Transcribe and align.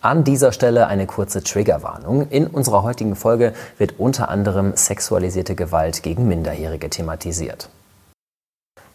An 0.00 0.24
dieser 0.24 0.52
Stelle 0.52 0.86
eine 0.86 1.06
kurze 1.06 1.42
Triggerwarnung. 1.42 2.28
In 2.28 2.46
unserer 2.46 2.82
heutigen 2.82 3.16
Folge 3.16 3.54
wird 3.78 3.98
unter 3.98 4.28
anderem 4.28 4.76
sexualisierte 4.76 5.54
Gewalt 5.54 6.02
gegen 6.02 6.28
Minderjährige 6.28 6.90
thematisiert. 6.90 7.70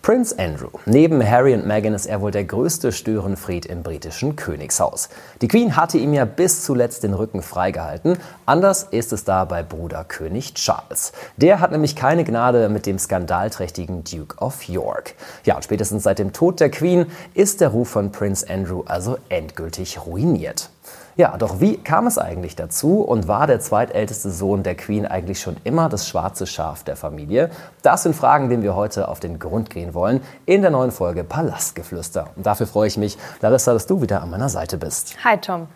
Prince 0.02 0.36
Andrew. 0.40 0.70
Neben 0.88 1.24
Harry 1.24 1.54
und 1.54 1.68
Meghan 1.68 1.94
ist 1.94 2.08
er 2.08 2.22
wohl 2.22 2.32
der 2.32 2.44
größte 2.44 2.92
Störenfried 2.92 3.68
im 3.68 3.84
britischen 3.84 4.36
Königshaus. 4.36 5.10
Die 5.44 5.48
Queen 5.48 5.76
hatte 5.76 6.00
ihm 6.00 6.16
ja 6.16 6.26
bis 6.26 6.64
zuletzt 6.64 7.04
den 7.04 7.14
Rücken 7.14 7.44
freigehalten. 7.44 8.18
Anders 8.48 8.82
ist 8.90 9.14
es 9.14 9.26
da 9.26 9.46
bei 9.46 9.62
Bruder 9.62 10.04
König 10.04 10.56
Charles. 10.56 11.12
Der 11.38 11.60
hat 11.60 11.72
nämlich 11.72 11.96
keine 11.96 12.24
Gnade 12.24 12.68
mit 12.70 12.88
dem 12.88 12.98
skandalträchtigen 12.98 14.04
Duke 14.04 14.38
of 14.38 14.64
York. 14.64 15.14
Ja, 15.44 15.56
und 15.58 15.64
spätestens 15.64 16.02
seit 16.02 16.18
dem 16.18 16.34
Tod 16.34 16.60
der 16.60 16.72
Queen 16.72 17.06
ist 17.36 17.62
der 17.62 17.70
Ruf 17.70 17.90
von 17.90 18.12
Prince 18.12 18.50
Andrew 18.50 18.82
also 18.88 19.20
endgültig 19.30 20.04
ruiniert. 20.04 20.72
Ja, 21.18 21.36
doch 21.38 21.60
wie 21.60 21.76
kam 21.76 22.08
es 22.08 22.18
eigentlich 22.18 22.56
dazu 22.56 23.02
und 23.02 23.28
war 23.28 23.46
der 23.46 23.60
zweitälteste 23.60 24.32
Sohn 24.32 24.64
der 24.64 24.76
Queen 24.76 25.06
eigentlich 25.06 25.42
schon 25.42 25.58
immer 25.66 25.90
das 25.90 26.08
schwarze 26.08 26.48
Schaf 26.48 26.84
der 26.86 26.96
Familie? 26.96 27.52
Das 27.82 28.04
sind 28.04 28.16
Fragen, 28.16 28.50
denen 28.50 28.64
wir 28.64 28.76
heute 28.76 29.10
auf 29.10 29.20
den 29.20 29.38
Grund 29.38 29.70
gehen 29.70 29.94
wollen 29.94 30.22
in 30.46 30.62
der 30.62 30.72
neuen 30.72 30.92
Folge 30.92 31.26
Palastgeflüster. 31.26 32.28
Und 32.38 32.46
dafür 32.46 32.66
freue 32.66 32.88
ich 32.88 32.98
mich, 32.98 33.18
Larissa, 33.42 33.74
dass 33.74 33.88
du 33.88 34.02
wieder 34.02 34.22
an 34.22 34.30
meiner 34.30 34.48
Seite 34.48 34.78
bist. 34.78 35.18
Hi 35.26 35.38
Tom. 35.38 35.68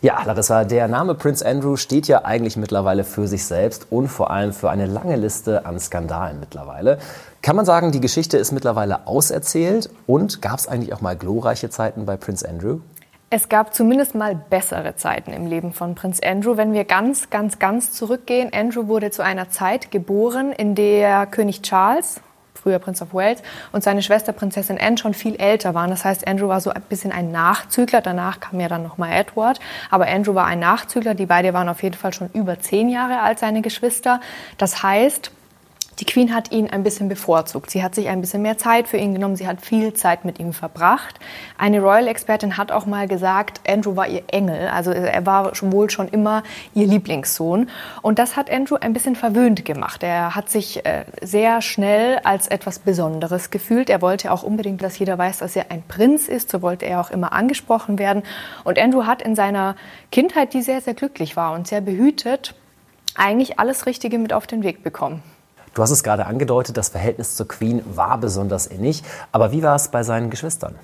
Ja, 0.00 0.22
Larissa, 0.24 0.62
der 0.62 0.86
Name 0.86 1.16
Prince 1.16 1.44
Andrew 1.44 1.76
steht 1.76 2.06
ja 2.06 2.24
eigentlich 2.24 2.56
mittlerweile 2.56 3.02
für 3.02 3.26
sich 3.26 3.44
selbst 3.44 3.88
und 3.90 4.06
vor 4.06 4.30
allem 4.30 4.52
für 4.52 4.70
eine 4.70 4.86
lange 4.86 5.16
Liste 5.16 5.66
an 5.66 5.80
Skandalen 5.80 6.38
mittlerweile. 6.38 6.98
Kann 7.42 7.56
man 7.56 7.64
sagen, 7.64 7.90
die 7.90 8.00
Geschichte 8.00 8.38
ist 8.38 8.52
mittlerweile 8.52 9.08
auserzählt 9.08 9.90
und 10.06 10.40
gab 10.40 10.60
es 10.60 10.68
eigentlich 10.68 10.92
auch 10.94 11.00
mal 11.00 11.16
glorreiche 11.16 11.68
Zeiten 11.68 12.06
bei 12.06 12.16
Prince 12.16 12.48
Andrew? 12.48 12.78
Es 13.30 13.50
gab 13.50 13.74
zumindest 13.74 14.14
mal 14.14 14.34
bessere 14.34 14.96
Zeiten 14.96 15.34
im 15.34 15.46
Leben 15.46 15.74
von 15.74 15.94
Prinz 15.94 16.18
Andrew. 16.24 16.56
Wenn 16.56 16.72
wir 16.72 16.84
ganz, 16.84 17.28
ganz, 17.28 17.58
ganz 17.58 17.92
zurückgehen, 17.92 18.50
Andrew 18.54 18.86
wurde 18.88 19.10
zu 19.10 19.22
einer 19.22 19.50
Zeit 19.50 19.90
geboren, 19.90 20.50
in 20.50 20.74
der 20.74 21.26
König 21.26 21.60
Charles, 21.60 22.22
früher 22.54 22.78
Prinz 22.78 23.02
of 23.02 23.12
Wales, 23.12 23.42
und 23.72 23.84
seine 23.84 24.00
Schwester 24.00 24.32
Prinzessin 24.32 24.78
Anne 24.80 24.96
schon 24.96 25.12
viel 25.12 25.36
älter 25.36 25.74
waren. 25.74 25.90
Das 25.90 26.06
heißt, 26.06 26.26
Andrew 26.26 26.48
war 26.48 26.62
so 26.62 26.70
ein 26.70 26.80
bisschen 26.88 27.12
ein 27.12 27.30
Nachzügler. 27.30 28.00
Danach 28.00 28.40
kam 28.40 28.60
ja 28.60 28.68
dann 28.68 28.82
nochmal 28.82 29.12
Edward. 29.12 29.60
Aber 29.90 30.06
Andrew 30.06 30.34
war 30.34 30.46
ein 30.46 30.60
Nachzügler. 30.60 31.14
Die 31.14 31.26
beiden 31.26 31.52
waren 31.52 31.68
auf 31.68 31.82
jeden 31.82 31.96
Fall 31.96 32.14
schon 32.14 32.30
über 32.32 32.60
zehn 32.60 32.88
Jahre 32.88 33.20
alt, 33.20 33.40
seine 33.40 33.60
Geschwister. 33.60 34.22
Das 34.56 34.82
heißt, 34.82 35.32
die 36.00 36.04
Queen 36.04 36.32
hat 36.32 36.52
ihn 36.52 36.70
ein 36.70 36.84
bisschen 36.84 37.08
bevorzugt. 37.08 37.70
Sie 37.70 37.82
hat 37.82 37.94
sich 37.94 38.08
ein 38.08 38.20
bisschen 38.20 38.40
mehr 38.42 38.56
Zeit 38.56 38.86
für 38.86 38.98
ihn 38.98 39.14
genommen. 39.14 39.34
Sie 39.34 39.48
hat 39.48 39.60
viel 39.60 39.94
Zeit 39.94 40.24
mit 40.24 40.38
ihm 40.38 40.52
verbracht. 40.52 41.18
Eine 41.56 41.80
Royal-Expertin 41.80 42.56
hat 42.56 42.70
auch 42.70 42.86
mal 42.86 43.08
gesagt, 43.08 43.60
Andrew 43.68 43.96
war 43.96 44.06
ihr 44.06 44.22
Engel. 44.28 44.68
Also 44.68 44.92
er 44.92 45.26
war 45.26 45.52
wohl 45.60 45.90
schon 45.90 46.06
immer 46.06 46.44
ihr 46.72 46.86
Lieblingssohn. 46.86 47.68
Und 48.00 48.20
das 48.20 48.36
hat 48.36 48.48
Andrew 48.48 48.76
ein 48.80 48.92
bisschen 48.92 49.16
verwöhnt 49.16 49.64
gemacht. 49.64 50.04
Er 50.04 50.36
hat 50.36 50.50
sich 50.50 50.86
äh, 50.86 51.04
sehr 51.20 51.62
schnell 51.62 52.20
als 52.22 52.46
etwas 52.46 52.78
Besonderes 52.78 53.50
gefühlt. 53.50 53.90
Er 53.90 54.00
wollte 54.00 54.30
auch 54.30 54.44
unbedingt, 54.44 54.82
dass 54.82 54.98
jeder 54.98 55.18
weiß, 55.18 55.38
dass 55.38 55.56
er 55.56 55.72
ein 55.72 55.82
Prinz 55.82 56.28
ist. 56.28 56.50
So 56.50 56.62
wollte 56.62 56.86
er 56.86 57.00
auch 57.00 57.10
immer 57.10 57.32
angesprochen 57.32 57.98
werden. 57.98 58.22
Und 58.62 58.78
Andrew 58.78 59.06
hat 59.06 59.20
in 59.20 59.34
seiner 59.34 59.74
Kindheit, 60.12 60.54
die 60.54 60.62
sehr, 60.62 60.80
sehr 60.80 60.94
glücklich 60.94 61.36
war 61.36 61.54
und 61.54 61.66
sehr 61.66 61.80
behütet, 61.80 62.54
eigentlich 63.16 63.58
alles 63.58 63.86
Richtige 63.86 64.18
mit 64.18 64.32
auf 64.32 64.46
den 64.46 64.62
Weg 64.62 64.84
bekommen. 64.84 65.22
Du 65.78 65.82
hast 65.84 65.92
es 65.92 66.02
gerade 66.02 66.26
angedeutet, 66.26 66.76
das 66.76 66.88
Verhältnis 66.88 67.36
zur 67.36 67.46
Queen 67.46 67.84
war 67.94 68.18
besonders 68.18 68.66
innig. 68.66 69.04
Aber 69.30 69.52
wie 69.52 69.62
war 69.62 69.76
es 69.76 69.86
bei 69.86 70.02
seinen 70.02 70.28
Geschwistern? 70.28 70.74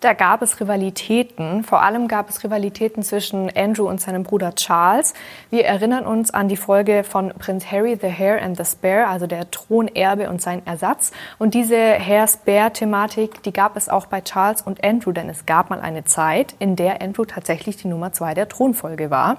Da 0.00 0.14
gab 0.14 0.40
es 0.40 0.58
Rivalitäten. 0.60 1.62
Vor 1.62 1.82
allem 1.82 2.08
gab 2.08 2.30
es 2.30 2.42
Rivalitäten 2.42 3.02
zwischen 3.02 3.54
Andrew 3.54 3.86
und 3.86 4.00
seinem 4.00 4.22
Bruder 4.22 4.54
Charles. 4.54 5.12
Wir 5.50 5.66
erinnern 5.66 6.06
uns 6.06 6.30
an 6.30 6.48
die 6.48 6.56
Folge 6.56 7.04
von 7.04 7.34
Prinz 7.38 7.70
Harry, 7.70 7.98
The 8.00 8.10
Hare 8.10 8.40
and 8.40 8.56
the 8.56 8.64
Spare, 8.64 9.08
also 9.08 9.26
der 9.26 9.50
Thronerbe 9.50 10.30
und 10.30 10.40
sein 10.40 10.62
Ersatz. 10.64 11.12
Und 11.36 11.52
diese 11.52 11.76
Hare-Spare-Thematik, 11.76 13.42
die 13.42 13.52
gab 13.52 13.76
es 13.76 13.90
auch 13.90 14.06
bei 14.06 14.22
Charles 14.22 14.62
und 14.62 14.82
Andrew, 14.82 15.12
denn 15.12 15.28
es 15.28 15.44
gab 15.44 15.68
mal 15.68 15.82
eine 15.82 16.04
Zeit, 16.04 16.54
in 16.60 16.76
der 16.76 17.02
Andrew 17.02 17.26
tatsächlich 17.26 17.76
die 17.76 17.88
Nummer 17.88 18.14
zwei 18.14 18.32
der 18.32 18.48
Thronfolge 18.48 19.10
war. 19.10 19.36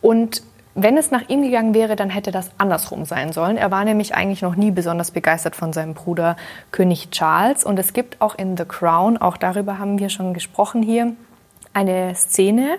Und 0.00 0.42
wenn 0.82 0.96
es 0.96 1.10
nach 1.10 1.28
ihm 1.28 1.42
gegangen 1.42 1.74
wäre, 1.74 1.96
dann 1.96 2.10
hätte 2.10 2.30
das 2.30 2.50
andersrum 2.58 3.04
sein 3.04 3.32
sollen. 3.32 3.56
Er 3.56 3.70
war 3.70 3.84
nämlich 3.84 4.14
eigentlich 4.14 4.42
noch 4.42 4.56
nie 4.56 4.70
besonders 4.70 5.10
begeistert 5.10 5.56
von 5.56 5.72
seinem 5.72 5.94
Bruder 5.94 6.36
König 6.70 7.10
Charles. 7.10 7.64
Und 7.64 7.78
es 7.78 7.92
gibt 7.92 8.20
auch 8.20 8.34
in 8.34 8.56
The 8.56 8.64
Crown, 8.64 9.16
auch 9.16 9.36
darüber 9.36 9.78
haben 9.78 9.98
wir 9.98 10.08
schon 10.08 10.34
gesprochen 10.34 10.82
hier, 10.82 11.12
eine 11.72 12.14
Szene, 12.14 12.78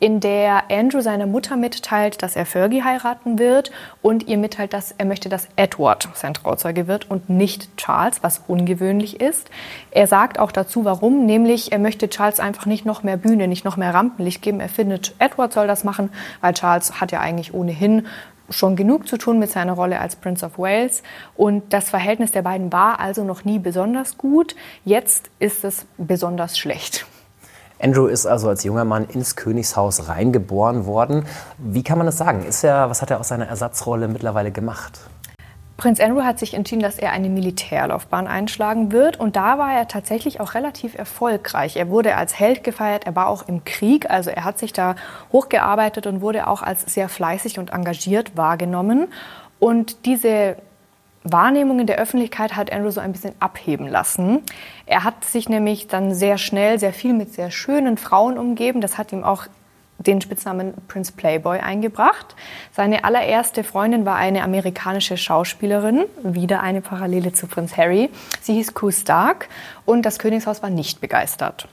in 0.00 0.20
der 0.20 0.70
Andrew 0.70 1.00
seiner 1.00 1.26
Mutter 1.26 1.56
mitteilt, 1.56 2.22
dass 2.22 2.36
er 2.36 2.46
Fergie 2.46 2.84
heiraten 2.84 3.38
wird 3.38 3.72
und 4.00 4.28
ihr 4.28 4.38
mitteilt, 4.38 4.72
dass 4.72 4.94
er 4.96 5.04
möchte, 5.04 5.28
dass 5.28 5.48
Edward 5.56 6.08
sein 6.14 6.34
Trauzeuge 6.34 6.86
wird 6.86 7.10
und 7.10 7.28
nicht 7.28 7.76
Charles, 7.76 8.22
was 8.22 8.42
ungewöhnlich 8.46 9.20
ist. 9.20 9.50
Er 9.90 10.06
sagt 10.06 10.38
auch 10.38 10.52
dazu, 10.52 10.84
warum, 10.84 11.26
nämlich 11.26 11.72
er 11.72 11.80
möchte 11.80 12.08
Charles 12.08 12.38
einfach 12.38 12.66
nicht 12.66 12.86
noch 12.86 13.02
mehr 13.02 13.16
Bühne, 13.16 13.48
nicht 13.48 13.64
noch 13.64 13.76
mehr 13.76 13.92
Rampenlicht 13.92 14.40
geben. 14.40 14.60
Er 14.60 14.68
findet, 14.68 15.14
Edward 15.18 15.52
soll 15.52 15.66
das 15.66 15.82
machen, 15.82 16.10
weil 16.40 16.54
Charles 16.54 17.00
hat 17.00 17.10
ja 17.10 17.20
eigentlich 17.20 17.52
ohnehin 17.52 18.06
schon 18.50 18.76
genug 18.76 19.06
zu 19.08 19.18
tun 19.18 19.38
mit 19.38 19.50
seiner 19.50 19.72
Rolle 19.72 20.00
als 20.00 20.16
Prince 20.16 20.46
of 20.46 20.58
Wales. 20.58 21.02
Und 21.36 21.72
das 21.72 21.90
Verhältnis 21.90 22.30
der 22.30 22.42
beiden 22.42 22.72
war 22.72 23.00
also 23.00 23.24
noch 23.24 23.44
nie 23.44 23.58
besonders 23.58 24.16
gut. 24.16 24.54
Jetzt 24.84 25.30
ist 25.38 25.64
es 25.64 25.86
besonders 25.98 26.56
schlecht. 26.56 27.06
Andrew 27.80 28.06
ist 28.06 28.26
also 28.26 28.48
als 28.48 28.64
junger 28.64 28.84
Mann 28.84 29.06
ins 29.06 29.36
Königshaus 29.36 30.08
reingeboren 30.08 30.86
worden. 30.86 31.26
Wie 31.58 31.82
kann 31.82 31.98
man 31.98 32.06
das 32.06 32.18
sagen? 32.18 32.44
Ist 32.44 32.64
er, 32.64 32.90
was 32.90 33.02
hat 33.02 33.10
er 33.10 33.20
aus 33.20 33.28
seiner 33.28 33.46
Ersatzrolle 33.46 34.08
mittlerweile 34.08 34.50
gemacht? 34.50 35.00
Prinz 35.76 36.00
Andrew 36.00 36.22
hat 36.22 36.40
sich 36.40 36.54
entschieden, 36.54 36.82
dass 36.82 36.98
er 36.98 37.12
eine 37.12 37.28
Militärlaufbahn 37.28 38.26
einschlagen 38.26 38.90
wird. 38.90 39.20
Und 39.20 39.36
da 39.36 39.58
war 39.58 39.72
er 39.72 39.86
tatsächlich 39.86 40.40
auch 40.40 40.54
relativ 40.54 40.98
erfolgreich. 40.98 41.76
Er 41.76 41.88
wurde 41.88 42.16
als 42.16 42.36
Held 42.36 42.64
gefeiert, 42.64 43.06
er 43.06 43.14
war 43.14 43.28
auch 43.28 43.46
im 43.46 43.62
Krieg. 43.64 44.10
Also 44.10 44.30
er 44.30 44.42
hat 44.42 44.58
sich 44.58 44.72
da 44.72 44.96
hochgearbeitet 45.30 46.08
und 46.08 46.20
wurde 46.20 46.48
auch 46.48 46.62
als 46.62 46.82
sehr 46.92 47.08
fleißig 47.08 47.60
und 47.60 47.70
engagiert 47.70 48.36
wahrgenommen. 48.36 49.06
Und 49.60 50.04
diese 50.04 50.56
Wahrnehmung 51.32 51.80
in 51.80 51.86
der 51.86 51.98
Öffentlichkeit 51.98 52.56
hat 52.56 52.72
Andrew 52.72 52.90
so 52.90 53.00
ein 53.00 53.12
bisschen 53.12 53.34
abheben 53.40 53.86
lassen. 53.86 54.42
Er 54.86 55.04
hat 55.04 55.24
sich 55.24 55.48
nämlich 55.48 55.88
dann 55.88 56.14
sehr 56.14 56.38
schnell 56.38 56.78
sehr 56.78 56.92
viel 56.92 57.12
mit 57.12 57.32
sehr 57.34 57.50
schönen 57.50 57.96
Frauen 57.96 58.38
umgeben. 58.38 58.80
Das 58.80 58.98
hat 58.98 59.12
ihm 59.12 59.24
auch 59.24 59.46
den 59.98 60.20
Spitznamen 60.20 60.74
Prince 60.86 61.12
Playboy 61.12 61.58
eingebracht. 61.58 62.36
Seine 62.72 63.04
allererste 63.04 63.64
Freundin 63.64 64.04
war 64.04 64.16
eine 64.16 64.42
amerikanische 64.42 65.16
Schauspielerin, 65.16 66.04
wieder 66.22 66.62
eine 66.62 66.80
Parallele 66.80 67.32
zu 67.32 67.46
Prinz 67.46 67.76
Harry. 67.76 68.08
Sie 68.40 68.54
hieß 68.54 68.74
Koo 68.74 68.90
Stark 68.90 69.48
und 69.84 70.06
das 70.06 70.18
Königshaus 70.18 70.62
war 70.62 70.70
nicht 70.70 71.00
begeistert. 71.00 71.68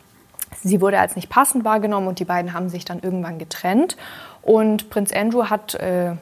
Sie 0.64 0.82
wurde 0.82 1.00
als 1.00 1.16
nicht 1.16 1.30
passend 1.30 1.64
wahrgenommen 1.64 2.08
und 2.08 2.20
die 2.20 2.26
beiden 2.26 2.54
haben 2.54 2.70
sich 2.70 2.86
dann 2.86 3.00
irgendwann 3.00 3.38
getrennt. 3.38 3.98
Und 4.42 4.90
Prinz 4.90 5.12
Andrew 5.12 5.46
hat 5.50 5.76
äh, 5.76 6.14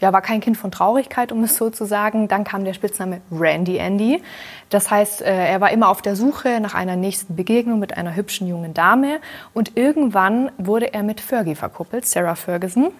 ja, 0.00 0.12
war 0.12 0.22
kein 0.22 0.40
Kind 0.40 0.56
von 0.56 0.70
Traurigkeit, 0.70 1.32
um 1.32 1.44
es 1.44 1.56
so 1.56 1.70
zu 1.70 1.84
sagen. 1.84 2.28
Dann 2.28 2.44
kam 2.44 2.64
der 2.64 2.74
Spitzname 2.74 3.20
Randy 3.30 3.78
Andy. 3.78 4.22
Das 4.70 4.90
heißt, 4.90 5.22
äh, 5.22 5.48
er 5.48 5.60
war 5.60 5.70
immer 5.70 5.88
auf 5.88 6.02
der 6.02 6.16
Suche 6.16 6.60
nach 6.60 6.74
einer 6.74 6.96
nächsten 6.96 7.36
Begegnung 7.36 7.78
mit 7.78 7.96
einer 7.96 8.14
hübschen 8.14 8.46
jungen 8.46 8.74
Dame. 8.74 9.20
Und 9.54 9.76
irgendwann 9.76 10.50
wurde 10.58 10.92
er 10.92 11.02
mit 11.02 11.20
Fergie 11.20 11.54
verkuppelt, 11.54 12.06
Sarah 12.06 12.34
Ferguson 12.34 12.92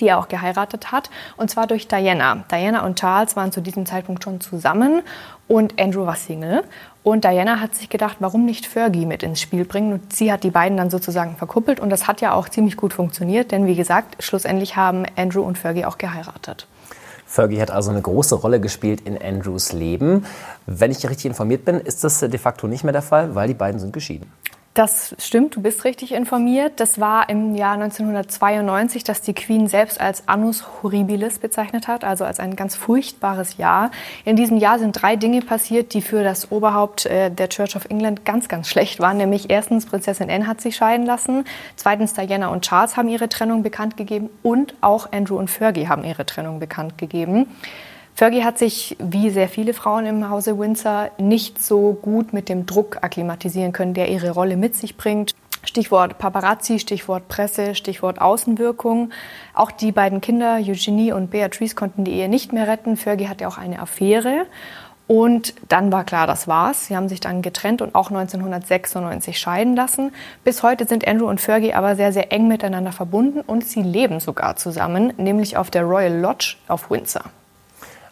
die 0.00 0.08
er 0.08 0.18
auch 0.18 0.28
geheiratet 0.28 0.92
hat, 0.92 1.10
und 1.36 1.50
zwar 1.50 1.66
durch 1.66 1.88
Diana. 1.88 2.44
Diana 2.50 2.84
und 2.84 2.98
Charles 2.98 3.36
waren 3.36 3.52
zu 3.52 3.60
diesem 3.60 3.86
Zeitpunkt 3.86 4.24
schon 4.24 4.40
zusammen 4.40 5.02
und 5.46 5.80
Andrew 5.80 6.06
war 6.06 6.16
Single. 6.16 6.64
Und 7.04 7.24
Diana 7.24 7.60
hat 7.60 7.74
sich 7.74 7.90
gedacht, 7.90 8.16
warum 8.20 8.46
nicht 8.46 8.64
Fergie 8.64 9.04
mit 9.04 9.22
ins 9.22 9.38
Spiel 9.38 9.66
bringen? 9.66 9.92
Und 9.92 10.14
sie 10.14 10.32
hat 10.32 10.42
die 10.42 10.50
beiden 10.50 10.78
dann 10.78 10.88
sozusagen 10.88 11.36
verkuppelt. 11.36 11.78
Und 11.78 11.90
das 11.90 12.08
hat 12.08 12.22
ja 12.22 12.32
auch 12.32 12.48
ziemlich 12.48 12.78
gut 12.78 12.94
funktioniert, 12.94 13.52
denn 13.52 13.66
wie 13.66 13.76
gesagt, 13.76 14.22
schlussendlich 14.24 14.76
haben 14.76 15.04
Andrew 15.14 15.42
und 15.42 15.58
Fergie 15.58 15.84
auch 15.84 15.98
geheiratet. 15.98 16.66
Fergie 17.26 17.60
hat 17.60 17.70
also 17.70 17.90
eine 17.90 18.00
große 18.00 18.34
Rolle 18.34 18.58
gespielt 18.58 19.02
in 19.02 19.20
Andrews 19.20 19.72
Leben. 19.72 20.24
Wenn 20.64 20.90
ich 20.90 21.06
richtig 21.06 21.26
informiert 21.26 21.66
bin, 21.66 21.78
ist 21.78 22.04
das 22.04 22.20
de 22.20 22.38
facto 22.38 22.66
nicht 22.68 22.84
mehr 22.84 22.94
der 22.94 23.02
Fall, 23.02 23.34
weil 23.34 23.48
die 23.48 23.54
beiden 23.54 23.78
sind 23.78 23.92
geschieden. 23.92 24.32
Das 24.74 25.14
stimmt, 25.20 25.54
du 25.54 25.62
bist 25.62 25.84
richtig 25.84 26.10
informiert. 26.10 26.80
Das 26.80 26.98
war 26.98 27.28
im 27.28 27.54
Jahr 27.54 27.74
1992, 27.74 29.04
dass 29.04 29.22
die 29.22 29.32
Queen 29.32 29.68
selbst 29.68 30.00
als 30.00 30.26
Annus 30.26 30.64
Horribilis 30.82 31.38
bezeichnet 31.38 31.86
hat, 31.86 32.02
also 32.02 32.24
als 32.24 32.40
ein 32.40 32.56
ganz 32.56 32.74
furchtbares 32.74 33.56
Jahr. 33.56 33.92
In 34.24 34.34
diesem 34.34 34.56
Jahr 34.56 34.80
sind 34.80 35.00
drei 35.00 35.14
Dinge 35.14 35.42
passiert, 35.42 35.94
die 35.94 36.02
für 36.02 36.24
das 36.24 36.50
Oberhaupt 36.50 37.06
äh, 37.06 37.30
der 37.30 37.50
Church 37.50 37.76
of 37.76 37.84
England 37.88 38.24
ganz, 38.24 38.48
ganz 38.48 38.68
schlecht 38.68 38.98
waren. 38.98 39.16
Nämlich 39.16 39.48
erstens, 39.48 39.86
Prinzessin 39.86 40.28
Anne 40.28 40.48
hat 40.48 40.60
sich 40.60 40.74
scheiden 40.74 41.06
lassen. 41.06 41.44
Zweitens, 41.76 42.14
Diana 42.14 42.48
und 42.48 42.64
Charles 42.64 42.96
haben 42.96 43.08
ihre 43.08 43.28
Trennung 43.28 43.62
bekannt 43.62 43.96
gegeben. 43.96 44.28
Und 44.42 44.74
auch 44.80 45.12
Andrew 45.12 45.38
und 45.38 45.50
Fergie 45.50 45.86
haben 45.86 46.02
ihre 46.02 46.26
Trennung 46.26 46.58
bekannt 46.58 46.98
gegeben. 46.98 47.46
Fergie 48.16 48.44
hat 48.44 48.58
sich, 48.58 48.96
wie 49.00 49.30
sehr 49.30 49.48
viele 49.48 49.74
Frauen 49.74 50.06
im 50.06 50.30
Hause 50.30 50.56
Windsor, 50.56 51.10
nicht 51.18 51.60
so 51.60 51.98
gut 52.00 52.32
mit 52.32 52.48
dem 52.48 52.64
Druck 52.64 52.98
akklimatisieren 53.02 53.72
können, 53.72 53.92
der 53.92 54.08
ihre 54.08 54.30
Rolle 54.30 54.56
mit 54.56 54.76
sich 54.76 54.96
bringt. 54.96 55.34
Stichwort 55.64 56.18
Paparazzi, 56.18 56.78
Stichwort 56.78 57.26
Presse, 57.26 57.74
Stichwort 57.74 58.20
Außenwirkung. 58.20 59.10
Auch 59.52 59.72
die 59.72 59.90
beiden 59.90 60.20
Kinder, 60.20 60.58
Eugenie 60.60 61.10
und 61.10 61.30
Beatrice, 61.30 61.74
konnten 61.74 62.04
die 62.04 62.12
Ehe 62.12 62.28
nicht 62.28 62.52
mehr 62.52 62.68
retten. 62.68 62.96
Fergie 62.96 63.28
hatte 63.28 63.48
auch 63.48 63.58
eine 63.58 63.80
Affäre. 63.80 64.46
Und 65.08 65.54
dann 65.68 65.90
war 65.90 66.04
klar, 66.04 66.28
das 66.28 66.46
war's. 66.46 66.86
Sie 66.86 66.96
haben 66.96 67.08
sich 67.08 67.18
dann 67.18 67.42
getrennt 67.42 67.82
und 67.82 67.96
auch 67.96 68.10
1996 68.10 69.38
scheiden 69.40 69.74
lassen. 69.74 70.12
Bis 70.44 70.62
heute 70.62 70.86
sind 70.86 71.06
Andrew 71.06 71.28
und 71.28 71.40
Fergie 71.40 71.74
aber 71.74 71.96
sehr, 71.96 72.12
sehr 72.12 72.30
eng 72.30 72.46
miteinander 72.46 72.92
verbunden 72.92 73.40
und 73.40 73.64
sie 73.64 73.82
leben 73.82 74.20
sogar 74.20 74.54
zusammen, 74.54 75.12
nämlich 75.16 75.56
auf 75.56 75.70
der 75.70 75.82
Royal 75.82 76.16
Lodge 76.16 76.56
auf 76.68 76.90
Windsor. 76.90 77.24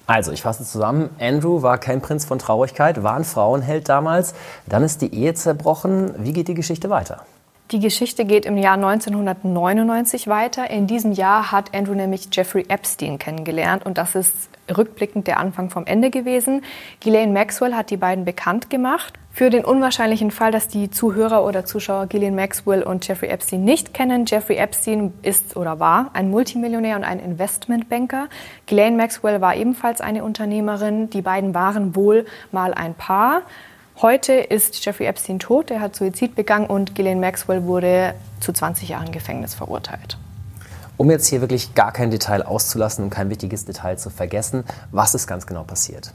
Also, 0.06 0.32
ich 0.32 0.43
fasse 0.43 0.64
zusammen. 0.64 1.10
Andrew 1.20 1.62
war 1.62 1.78
kein 1.78 2.00
Prinz 2.00 2.25
von 2.25 2.38
Traurigkeit, 2.38 3.02
war 3.02 3.14
ein 3.14 3.25
Frauenheld 3.25 3.88
damals. 3.88 4.34
Dann 4.66 4.82
ist 4.82 5.00
die 5.00 5.14
Ehe 5.14 5.34
zerbrochen. 5.34 6.14
Wie 6.19 6.32
geht 6.32 6.49
die 6.49 6.54
Geschichte 6.54 6.90
weiter? 6.90 7.25
Die 7.70 7.81
Geschichte 7.81 8.26
geht 8.26 8.44
im 8.44 8.58
Jahr 8.58 8.75
1999 8.75 10.26
weiter. 10.26 10.69
In 10.69 10.87
diesem 10.87 11.12
Jahr 11.12 11.52
hat 11.52 11.75
Andrew 11.75 11.94
nämlich 11.94 12.28
Jeffrey 12.31 12.66
Epstein 12.69 13.19
kennengelernt 13.19 13.87
und 13.87 13.96
das 13.96 14.14
ist 14.14 14.34
rückblickend 14.76 15.26
der 15.26 15.40
Anfang 15.40 15.70
vom 15.70 15.87
Ende 15.87 16.10
gewesen. 16.10 16.62
Ghislaine 17.00 17.32
Maxwell 17.32 17.75
hat 17.75 17.88
die 17.88 17.96
beiden 17.96 18.26
bekannt 18.26 18.69
gemacht. 18.69 19.14
Für 19.34 19.49
den 19.49 19.64
unwahrscheinlichen 19.64 20.31
Fall, 20.31 20.52
dass 20.52 20.69
die 20.69 20.90
Zuhörer 20.90 21.43
oder 21.44 21.64
Zuschauer 21.64 22.06
Ghislaine 22.06 22.37
Maxwell 22.37 22.82
und 22.82 23.08
Jeffrey 23.08 23.31
Epstein 23.31 23.64
nicht 23.64 23.94
kennen, 23.94 24.26
Jeffrey 24.26 24.56
Epstein 24.56 25.14
ist 25.23 25.56
oder 25.56 25.81
war 25.81 26.11
ein 26.12 26.31
Multimillionär 26.31 26.96
und 26.96 27.05
ein 27.05 27.19
Investmentbanker. 27.19 28.29
Ghislaine 28.67 28.94
Maxwell 28.99 29.40
war 29.40 29.56
ebenfalls 29.56 30.02
eine 30.02 30.23
Unternehmerin. 30.23 31.08
Die 31.08 31.23
beiden 31.23 31.55
waren 31.55 31.96
wohl 31.96 32.26
mal 32.50 32.75
ein 32.75 32.94
Paar. 32.94 33.40
Heute 34.02 34.34
ist 34.34 34.84
Jeffrey 34.84 35.06
Epstein 35.06 35.38
tot, 35.38 35.70
er 35.70 35.81
hat 35.81 35.96
Suizid 35.96 36.35
begangen 36.35 36.67
und 36.67 36.94
Ghislaine 36.94 37.20
Maxwell 37.20 37.64
wurde 37.64 38.14
zu 38.40 38.52
20 38.52 38.90
Jahren 38.90 39.12
Gefängnis 39.12 39.55
verurteilt. 39.55 40.19
Um 40.99 41.11
jetzt 41.11 41.26
hier 41.26 41.40
wirklich 41.40 41.75
gar 41.75 41.93
kein 41.93 42.11
Detail 42.11 42.43
auszulassen 42.43 43.05
und 43.05 43.11
kein 43.11 43.31
wichtiges 43.31 43.64
Detail 43.64 43.96
zu 43.96 44.11
vergessen, 44.11 44.64
was 44.90 45.14
ist 45.14 45.26
ganz 45.26 45.46
genau 45.46 45.64
passiert? 45.64 46.12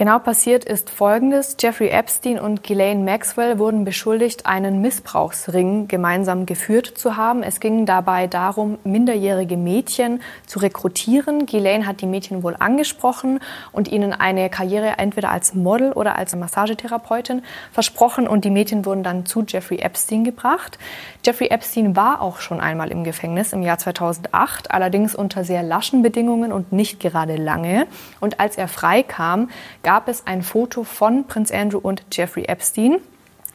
Genau 0.00 0.18
passiert 0.18 0.64
ist 0.64 0.88
Folgendes. 0.88 1.58
Jeffrey 1.60 1.90
Epstein 1.90 2.40
und 2.40 2.62
Ghislaine 2.62 3.04
Maxwell 3.04 3.58
wurden 3.58 3.84
beschuldigt, 3.84 4.46
einen 4.46 4.80
Missbrauchsring 4.80 5.88
gemeinsam 5.88 6.46
geführt 6.46 6.86
zu 6.96 7.18
haben. 7.18 7.42
Es 7.42 7.60
ging 7.60 7.84
dabei 7.84 8.26
darum, 8.26 8.78
minderjährige 8.82 9.58
Mädchen 9.58 10.22
zu 10.46 10.60
rekrutieren. 10.60 11.44
Ghislaine 11.44 11.86
hat 11.86 12.00
die 12.00 12.06
Mädchen 12.06 12.42
wohl 12.42 12.56
angesprochen 12.58 13.40
und 13.72 13.88
ihnen 13.88 14.14
eine 14.14 14.48
Karriere 14.48 14.94
entweder 14.96 15.32
als 15.32 15.52
Model 15.52 15.92
oder 15.92 16.16
als 16.16 16.34
Massagetherapeutin 16.34 17.42
versprochen 17.70 18.26
und 18.26 18.46
die 18.46 18.50
Mädchen 18.50 18.86
wurden 18.86 19.02
dann 19.02 19.26
zu 19.26 19.44
Jeffrey 19.46 19.80
Epstein 19.80 20.24
gebracht. 20.24 20.78
Jeffrey 21.26 21.48
Epstein 21.48 21.94
war 21.94 22.22
auch 22.22 22.38
schon 22.38 22.60
einmal 22.60 22.90
im 22.90 23.04
Gefängnis 23.04 23.52
im 23.52 23.60
Jahr 23.60 23.76
2008, 23.76 24.70
allerdings 24.70 25.14
unter 25.14 25.44
sehr 25.44 25.62
laschen 25.62 26.00
Bedingungen 26.00 26.52
und 26.52 26.72
nicht 26.72 27.00
gerade 27.00 27.36
lange. 27.36 27.86
Und 28.20 28.40
als 28.40 28.56
er 28.56 28.66
freikam, 28.66 29.50
gab 29.90 30.06
es 30.06 30.24
ein 30.24 30.42
Foto 30.42 30.84
von 30.84 31.26
Prinz 31.26 31.50
Andrew 31.50 31.80
und 31.82 32.04
Jeffrey 32.12 32.44
Epstein. 32.44 32.98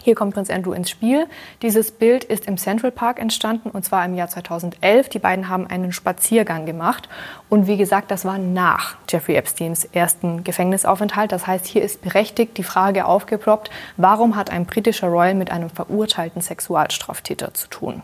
Hier 0.03 0.15
kommt 0.15 0.33
Prinz 0.33 0.49
Andrew 0.49 0.73
ins 0.73 0.89
Spiel. 0.89 1.27
Dieses 1.61 1.91
Bild 1.91 2.25
ist 2.25 2.45
im 2.45 2.57
Central 2.57 2.91
Park 2.91 3.21
entstanden 3.21 3.69
und 3.69 3.85
zwar 3.85 4.03
im 4.03 4.15
Jahr 4.15 4.27
2011. 4.27 5.07
Die 5.07 5.19
beiden 5.19 5.47
haben 5.47 5.65
einen 5.65 5.93
Spaziergang 5.93 6.65
gemacht 6.65 7.07
und 7.47 7.67
wie 7.67 7.77
gesagt, 7.77 8.11
das 8.11 8.25
war 8.25 8.37
nach 8.37 8.97
Jeffrey 9.07 9.35
Epsteins 9.35 9.85
ersten 9.85 10.43
Gefängnisaufenthalt. 10.43 11.31
Das 11.31 11.47
heißt, 11.47 11.65
hier 11.67 11.83
ist 11.83 12.01
berechtigt 12.01 12.57
die 12.57 12.63
Frage 12.63 13.05
aufgeploppt, 13.05 13.71
warum 13.95 14.35
hat 14.35 14.49
ein 14.49 14.65
britischer 14.65 15.07
Royal 15.07 15.35
mit 15.35 15.51
einem 15.51 15.69
verurteilten 15.69 16.41
Sexualstraftäter 16.41 17.53
zu 17.53 17.69
tun? 17.69 18.03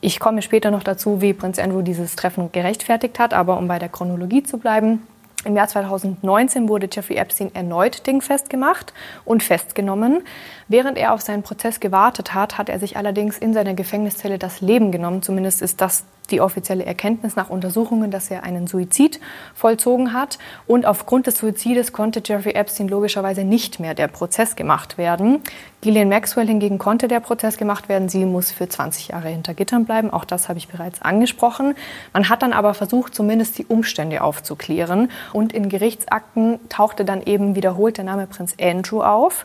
Ich 0.00 0.18
komme 0.18 0.42
später 0.42 0.72
noch 0.72 0.82
dazu, 0.82 1.20
wie 1.20 1.34
Prinz 1.34 1.60
Andrew 1.60 1.82
dieses 1.82 2.16
Treffen 2.16 2.50
gerechtfertigt 2.50 3.20
hat, 3.20 3.32
aber 3.32 3.58
um 3.58 3.68
bei 3.68 3.78
der 3.78 3.90
Chronologie 3.90 4.42
zu 4.42 4.58
bleiben, 4.58 5.06
im 5.44 5.56
Jahr 5.56 5.68
2019 5.68 6.68
wurde 6.68 6.88
Jeffrey 6.90 7.16
Epstein 7.16 7.54
erneut 7.54 8.06
dingfest 8.06 8.50
gemacht 8.50 8.92
und 9.24 9.42
festgenommen. 9.42 10.22
Während 10.68 10.98
er 10.98 11.12
auf 11.12 11.20
seinen 11.20 11.42
Prozess 11.42 11.80
gewartet 11.80 12.34
hat, 12.34 12.58
hat 12.58 12.68
er 12.68 12.78
sich 12.78 12.96
allerdings 12.96 13.38
in 13.38 13.52
seiner 13.52 13.74
Gefängniszelle 13.74 14.38
das 14.38 14.60
Leben 14.60 14.92
genommen. 14.92 15.22
Zumindest 15.22 15.62
ist 15.62 15.80
das 15.80 16.04
die 16.30 16.40
offizielle 16.40 16.84
Erkenntnis 16.84 17.36
nach 17.36 17.50
Untersuchungen, 17.50 18.10
dass 18.10 18.30
er 18.30 18.42
einen 18.44 18.66
Suizid 18.66 19.20
vollzogen 19.54 20.12
hat. 20.12 20.38
Und 20.66 20.86
aufgrund 20.86 21.26
des 21.26 21.38
Suizides 21.38 21.92
konnte 21.92 22.22
Jeffrey 22.24 22.54
Epstein 22.54 22.88
logischerweise 22.88 23.44
nicht 23.44 23.80
mehr 23.80 23.94
der 23.94 24.08
Prozess 24.08 24.56
gemacht 24.56 24.98
werden. 24.98 25.40
Gillian 25.80 26.08
Maxwell 26.08 26.46
hingegen 26.46 26.78
konnte 26.78 27.08
der 27.08 27.20
Prozess 27.20 27.56
gemacht 27.56 27.88
werden. 27.88 28.08
Sie 28.08 28.24
muss 28.24 28.52
für 28.52 28.68
20 28.68 29.08
Jahre 29.08 29.28
hinter 29.28 29.52
Gittern 29.52 29.84
bleiben. 29.84 30.10
Auch 30.10 30.24
das 30.24 30.48
habe 30.48 30.58
ich 30.58 30.68
bereits 30.68 31.02
angesprochen. 31.02 31.74
Man 32.12 32.28
hat 32.28 32.42
dann 32.42 32.52
aber 32.52 32.74
versucht, 32.74 33.14
zumindest 33.14 33.58
die 33.58 33.66
Umstände 33.66 34.22
aufzuklären. 34.22 35.10
Und 35.32 35.52
in 35.52 35.68
Gerichtsakten 35.68 36.60
tauchte 36.68 37.04
dann 37.04 37.22
eben 37.22 37.56
wiederholt 37.56 37.96
der 37.96 38.04
Name 38.04 38.26
Prinz 38.26 38.54
Andrew 38.60 39.02
auf. 39.02 39.44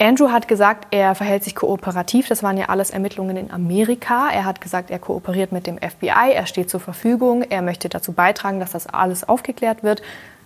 Andrew 0.00 0.30
hat 0.30 0.46
gesagt, 0.46 0.86
er 0.92 1.16
verhält 1.16 1.42
sich 1.42 1.56
kooperativ. 1.56 2.28
Das 2.28 2.44
waren 2.44 2.56
ja 2.56 2.66
alles 2.66 2.90
Ermittlungen 2.90 3.36
in 3.36 3.50
Amerika. 3.50 4.30
Er 4.30 4.44
hat 4.44 4.60
gesagt, 4.60 4.90
er 4.90 5.00
kooperiert 5.00 5.50
mit 5.50 5.66
dem 5.66 5.76
FBI, 5.78 6.32
er 6.32 6.46
steht 6.46 6.70
zur 6.70 6.78
Verfügung, 6.78 7.42
er 7.42 7.62
möchte 7.62 7.88
dazu 7.88 8.12
beitragen, 8.12 8.60
dass 8.60 8.70
das 8.70 8.86
alles 8.86 9.28
aufgeklärt 9.28 9.82
wird. 9.82 10.02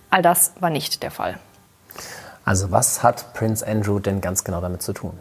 All 0.09 0.23
das 0.23 0.53
war 0.59 0.71
nicht 0.71 1.03
der 1.03 1.11
Fall. 1.11 1.37
Also 2.45 2.71
was 2.71 3.03
hat 3.03 3.33
Prince 3.35 3.65
Andrew 3.65 3.99
denn 3.99 4.21
ganz 4.21 4.43
genau 4.43 4.59
damit 4.59 4.81
zu 4.81 4.91
tun? 4.91 5.13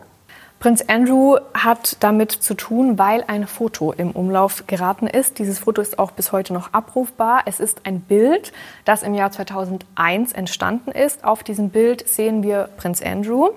Prinz 0.61 0.85
Andrew 0.87 1.39
hat 1.55 1.97
damit 2.01 2.31
zu 2.31 2.55
tun, 2.55 2.97
weil 2.97 3.25
ein 3.27 3.49
Foto 3.49 3.93
im 3.93 4.13
Umlauf 4.13 4.65
geraten 4.69 5.09
ist. 5.09 5.41
Dieses 5.41 5.59
Foto 5.59 5.83
ist 5.83 5.99
auch 5.99 6.13
bis 6.13 6.31
heute 6.31 6.55
noch 6.55 6.73
abrufbar. 6.73 7.43
Es 7.47 7.59
ist 7.59 7.85
ein 7.85 8.01
Bild, 8.01 8.53
das 8.85 9.03
im 9.03 9.13
Jahr 9.13 9.33
2001 9.33 10.33
entstanden 10.33 10.93
ist. 10.93 11.25
Auf 11.25 11.43
diesem 11.43 11.71
Bild 11.71 12.09
sehen 12.09 12.45
wir 12.45 12.69
Prinz 12.77 13.03
Andrew. 13.03 13.51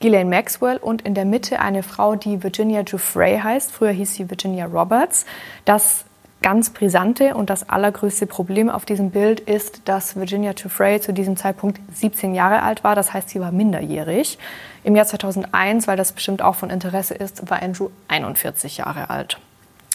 Ghislaine 0.00 0.28
Maxwell 0.28 0.76
und 0.76 1.02
in 1.02 1.14
der 1.14 1.24
Mitte 1.24 1.60
eine 1.60 1.82
Frau, 1.82 2.14
die 2.16 2.42
Virginia 2.42 2.82
Giuffre 2.82 3.42
heißt. 3.42 3.72
Früher 3.72 3.92
hieß 3.92 4.14
sie 4.14 4.30
Virginia 4.30 4.66
Roberts. 4.66 5.24
Das 5.64 6.04
ganz 6.42 6.68
brisante 6.68 7.34
und 7.34 7.48
das 7.48 7.70
allergrößte 7.70 8.26
Problem 8.26 8.68
auf 8.68 8.84
diesem 8.84 9.10
Bild 9.10 9.40
ist, 9.40 9.80
dass 9.86 10.14
Virginia 10.14 10.52
Giuffre 10.52 11.00
zu 11.00 11.14
diesem 11.14 11.38
Zeitpunkt 11.38 11.80
17 11.94 12.34
Jahre 12.34 12.62
alt 12.62 12.84
war. 12.84 12.94
Das 12.94 13.14
heißt, 13.14 13.30
sie 13.30 13.40
war 13.40 13.50
minderjährig. 13.50 14.38
Im 14.82 14.94
Jahr 14.94 15.06
2001, 15.06 15.88
weil 15.88 15.96
das 15.96 16.12
bestimmt 16.12 16.42
auch 16.42 16.54
von 16.54 16.68
Interesse 16.68 17.14
ist, 17.14 17.48
war 17.48 17.62
Andrew 17.62 17.88
41 18.08 18.76
Jahre 18.76 19.08
alt. 19.08 19.38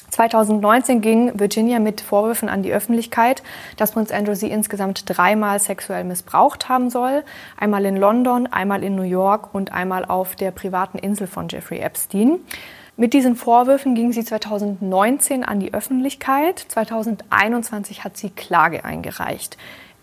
2019 0.10 1.02
ging 1.02 1.40
Virginia 1.40 1.80
mit 1.80 2.02
Vorwürfen 2.02 2.50
an 2.50 2.64
die 2.64 2.72
Öffentlichkeit, 2.72 3.44
dass 3.78 3.92
Prinz 3.92 4.12
Andrew 4.12 4.36
sie 4.36 4.50
insgesamt 4.50 5.04
dreimal 5.06 5.60
sexuell 5.60 6.04
missbraucht 6.04 6.70
haben 6.70 6.90
soll. 6.90 7.24
Einmal 7.58 7.86
in 7.86 7.96
London, 7.96 8.48
einmal 8.48 8.84
in 8.84 8.96
New 8.96 9.04
York 9.04 9.54
und 9.54 9.72
einmal 9.72 10.06
auf 10.06 10.36
der 10.36 10.52
privaten 10.52 10.98
Insel 10.98 11.28
von 11.28 11.48
Jeffrey 11.50 11.80
Epstein. 11.80 12.40
Mit 12.98 13.14
diesen 13.14 13.38
Vorwürfen 13.38 13.96
ging 13.96 14.12
sie 14.12 14.26
2019 14.26 15.46
an 15.46 15.62
die 15.62 15.74
Öffentlichkeit. 15.74 16.60
2021 16.68 18.04
hat 18.04 18.18
sie 18.18 18.30
Klage 18.30 18.84
eingereicht. 18.84 19.58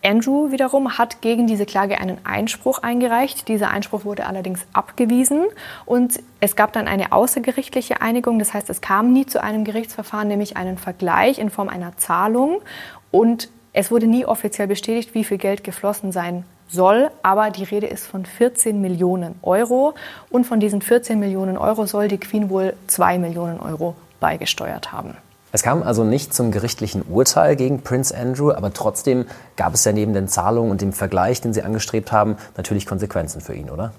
Andrew 0.06 0.52
wiederum 0.52 0.98
hat 0.98 1.20
gegen 1.20 1.48
diese 1.48 1.66
Klage 1.66 1.98
einen 1.98 2.18
Einspruch 2.24 2.78
eingereicht. 2.78 3.48
Dieser 3.48 3.70
Einspruch 3.70 4.04
wurde 4.04 4.26
allerdings 4.26 4.64
abgewiesen 4.72 5.46
und 5.84 6.20
es 6.38 6.54
gab 6.54 6.72
dann 6.72 6.86
eine 6.86 7.10
außergerichtliche 7.10 8.00
Einigung. 8.00 8.38
Das 8.38 8.54
heißt, 8.54 8.70
es 8.70 8.80
kam 8.80 9.12
nie 9.12 9.26
zu 9.26 9.42
einem 9.42 9.64
Gerichtsverfahren, 9.64 10.28
nämlich 10.28 10.56
einen 10.56 10.78
Vergleich 10.78 11.40
in 11.40 11.50
Form 11.50 11.68
einer 11.68 11.96
Zahlung 11.96 12.62
und 13.10 13.48
es 13.72 13.90
wurde 13.90 14.06
nie 14.06 14.24
offiziell 14.24 14.68
bestätigt, 14.68 15.12
wie 15.14 15.24
viel 15.24 15.38
Geld 15.38 15.64
geflossen 15.64 16.12
sein 16.12 16.44
soll, 16.68 17.10
aber 17.22 17.50
die 17.50 17.64
Rede 17.64 17.86
ist 17.86 18.06
von 18.06 18.24
14 18.24 18.80
Millionen 18.80 19.34
Euro 19.42 19.94
und 20.30 20.46
von 20.46 20.60
diesen 20.60 20.82
14 20.82 21.18
Millionen 21.18 21.58
Euro 21.58 21.86
soll 21.86 22.06
die 22.08 22.18
Queen 22.18 22.48
wohl 22.48 22.74
2 22.86 23.18
Millionen 23.18 23.58
Euro 23.58 23.96
beigesteuert 24.20 24.92
haben. 24.92 25.16
Es 25.52 25.62
kam 25.62 25.82
also 25.82 26.04
nicht 26.04 26.34
zum 26.34 26.50
gerichtlichen 26.50 27.02
Urteil 27.02 27.56
gegen 27.56 27.80
Prince 27.82 28.16
Andrew, 28.16 28.50
aber 28.52 28.72
trotzdem 28.72 29.26
gab 29.56 29.74
es 29.74 29.84
ja 29.84 29.92
neben 29.92 30.12
den 30.12 30.28
Zahlungen 30.28 30.70
und 30.70 30.80
dem 30.80 30.92
Vergleich, 30.92 31.40
den 31.40 31.54
Sie 31.54 31.62
angestrebt 31.62 32.12
haben, 32.12 32.36
natürlich 32.56 32.86
Konsequenzen 32.86 33.40
für 33.40 33.54
ihn, 33.54 33.70
oder? 33.70 33.92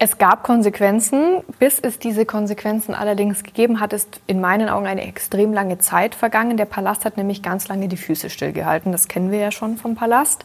Es 0.00 0.18
gab 0.18 0.44
Konsequenzen. 0.44 1.42
Bis 1.58 1.80
es 1.80 1.98
diese 1.98 2.24
Konsequenzen 2.24 2.94
allerdings 2.94 3.42
gegeben 3.42 3.80
hat, 3.80 3.92
ist 3.92 4.20
in 4.28 4.40
meinen 4.40 4.68
Augen 4.68 4.86
eine 4.86 5.02
extrem 5.02 5.52
lange 5.52 5.78
Zeit 5.78 6.14
vergangen. 6.14 6.56
Der 6.56 6.66
Palast 6.66 7.04
hat 7.04 7.16
nämlich 7.16 7.42
ganz 7.42 7.66
lange 7.66 7.88
die 7.88 7.96
Füße 7.96 8.30
stillgehalten. 8.30 8.92
Das 8.92 9.08
kennen 9.08 9.32
wir 9.32 9.40
ja 9.40 9.50
schon 9.50 9.76
vom 9.76 9.96
Palast. 9.96 10.44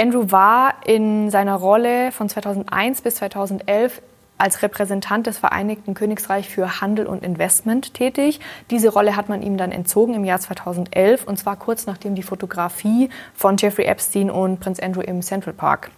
Andrew 0.00 0.30
war 0.30 0.74
in 0.86 1.30
seiner 1.30 1.56
Rolle 1.56 2.12
von 2.12 2.30
2001 2.30 3.02
bis 3.02 3.16
2011 3.16 4.00
als 4.38 4.62
Repräsentant 4.62 5.26
des 5.26 5.38
Vereinigten 5.38 5.94
Königreichs 5.94 6.48
für 6.48 6.80
Handel 6.80 7.06
und 7.06 7.22
Investment 7.22 7.94
tätig. 7.94 8.40
Diese 8.70 8.88
Rolle 8.88 9.16
hat 9.16 9.28
man 9.28 9.42
ihm 9.42 9.56
dann 9.56 9.72
entzogen 9.72 10.14
im 10.14 10.24
Jahr 10.24 10.40
2011 10.40 11.24
und 11.24 11.38
zwar 11.38 11.56
kurz 11.56 11.86
nachdem 11.86 12.14
die 12.14 12.22
Fotografie 12.22 13.08
von 13.34 13.56
Jeffrey 13.56 13.84
Epstein 13.84 14.30
und 14.30 14.60
Prinz 14.60 14.80
Andrew 14.80 15.00
im 15.00 15.22
Central 15.22 15.54
Park 15.54 15.90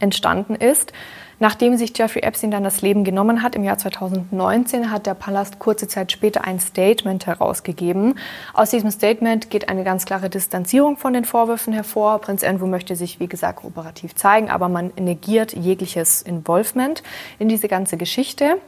entstanden 0.00 0.54
ist. 0.54 0.92
Nachdem 1.38 1.76
sich 1.76 1.96
Jeffrey 1.96 2.22
Epstein 2.22 2.50
dann 2.50 2.64
das 2.64 2.80
Leben 2.80 3.04
genommen 3.04 3.42
hat 3.42 3.54
im 3.54 3.62
Jahr 3.62 3.76
2019, 3.76 4.90
hat 4.90 5.06
der 5.06 5.14
Palast 5.14 5.58
kurze 5.58 5.86
Zeit 5.86 6.10
später 6.10 6.44
ein 6.44 6.58
Statement 6.58 7.26
herausgegeben. 7.26 8.18
Aus 8.54 8.70
diesem 8.70 8.90
Statement 8.90 9.50
geht 9.50 9.68
eine 9.68 9.84
ganz 9.84 10.06
klare 10.06 10.30
Distanzierung 10.30 10.96
von 10.96 11.12
den 11.12 11.26
Vorwürfen 11.26 11.74
hervor. 11.74 12.20
Prinz 12.20 12.42
Andrew 12.42 12.66
möchte 12.66 12.96
sich, 12.96 13.20
wie 13.20 13.28
gesagt, 13.28 13.60
kooperativ 13.60 14.14
zeigen, 14.14 14.48
aber 14.48 14.68
man 14.68 14.92
negiert 14.98 15.52
jegliches 15.52 16.22
Involvement 16.22 17.02
in 17.38 17.48
diese 17.48 17.68
ganze 17.68 17.98
Geschichte. 17.98 18.58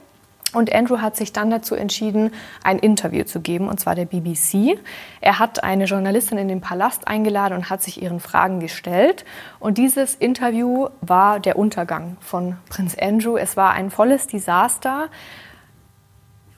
Und 0.54 0.74
Andrew 0.74 1.00
hat 1.00 1.14
sich 1.14 1.32
dann 1.32 1.50
dazu 1.50 1.74
entschieden, 1.74 2.32
ein 2.64 2.78
Interview 2.78 3.24
zu 3.24 3.40
geben, 3.40 3.68
und 3.68 3.78
zwar 3.78 3.94
der 3.94 4.06
BBC. 4.06 4.78
Er 5.20 5.38
hat 5.38 5.62
eine 5.62 5.84
Journalistin 5.84 6.38
in 6.38 6.48
den 6.48 6.62
Palast 6.62 7.06
eingeladen 7.06 7.54
und 7.54 7.70
hat 7.70 7.82
sich 7.82 8.02
ihren 8.02 8.18
Fragen 8.18 8.60
gestellt. 8.60 9.26
Und 9.60 9.76
dieses 9.76 10.14
Interview 10.14 10.88
war 11.02 11.38
der 11.38 11.58
Untergang 11.58 12.16
von 12.20 12.56
Prinz 12.70 12.96
Andrew. 12.98 13.36
Es 13.36 13.56
war 13.56 13.72
ein 13.72 13.90
volles 13.90 14.26
Desaster 14.26 15.08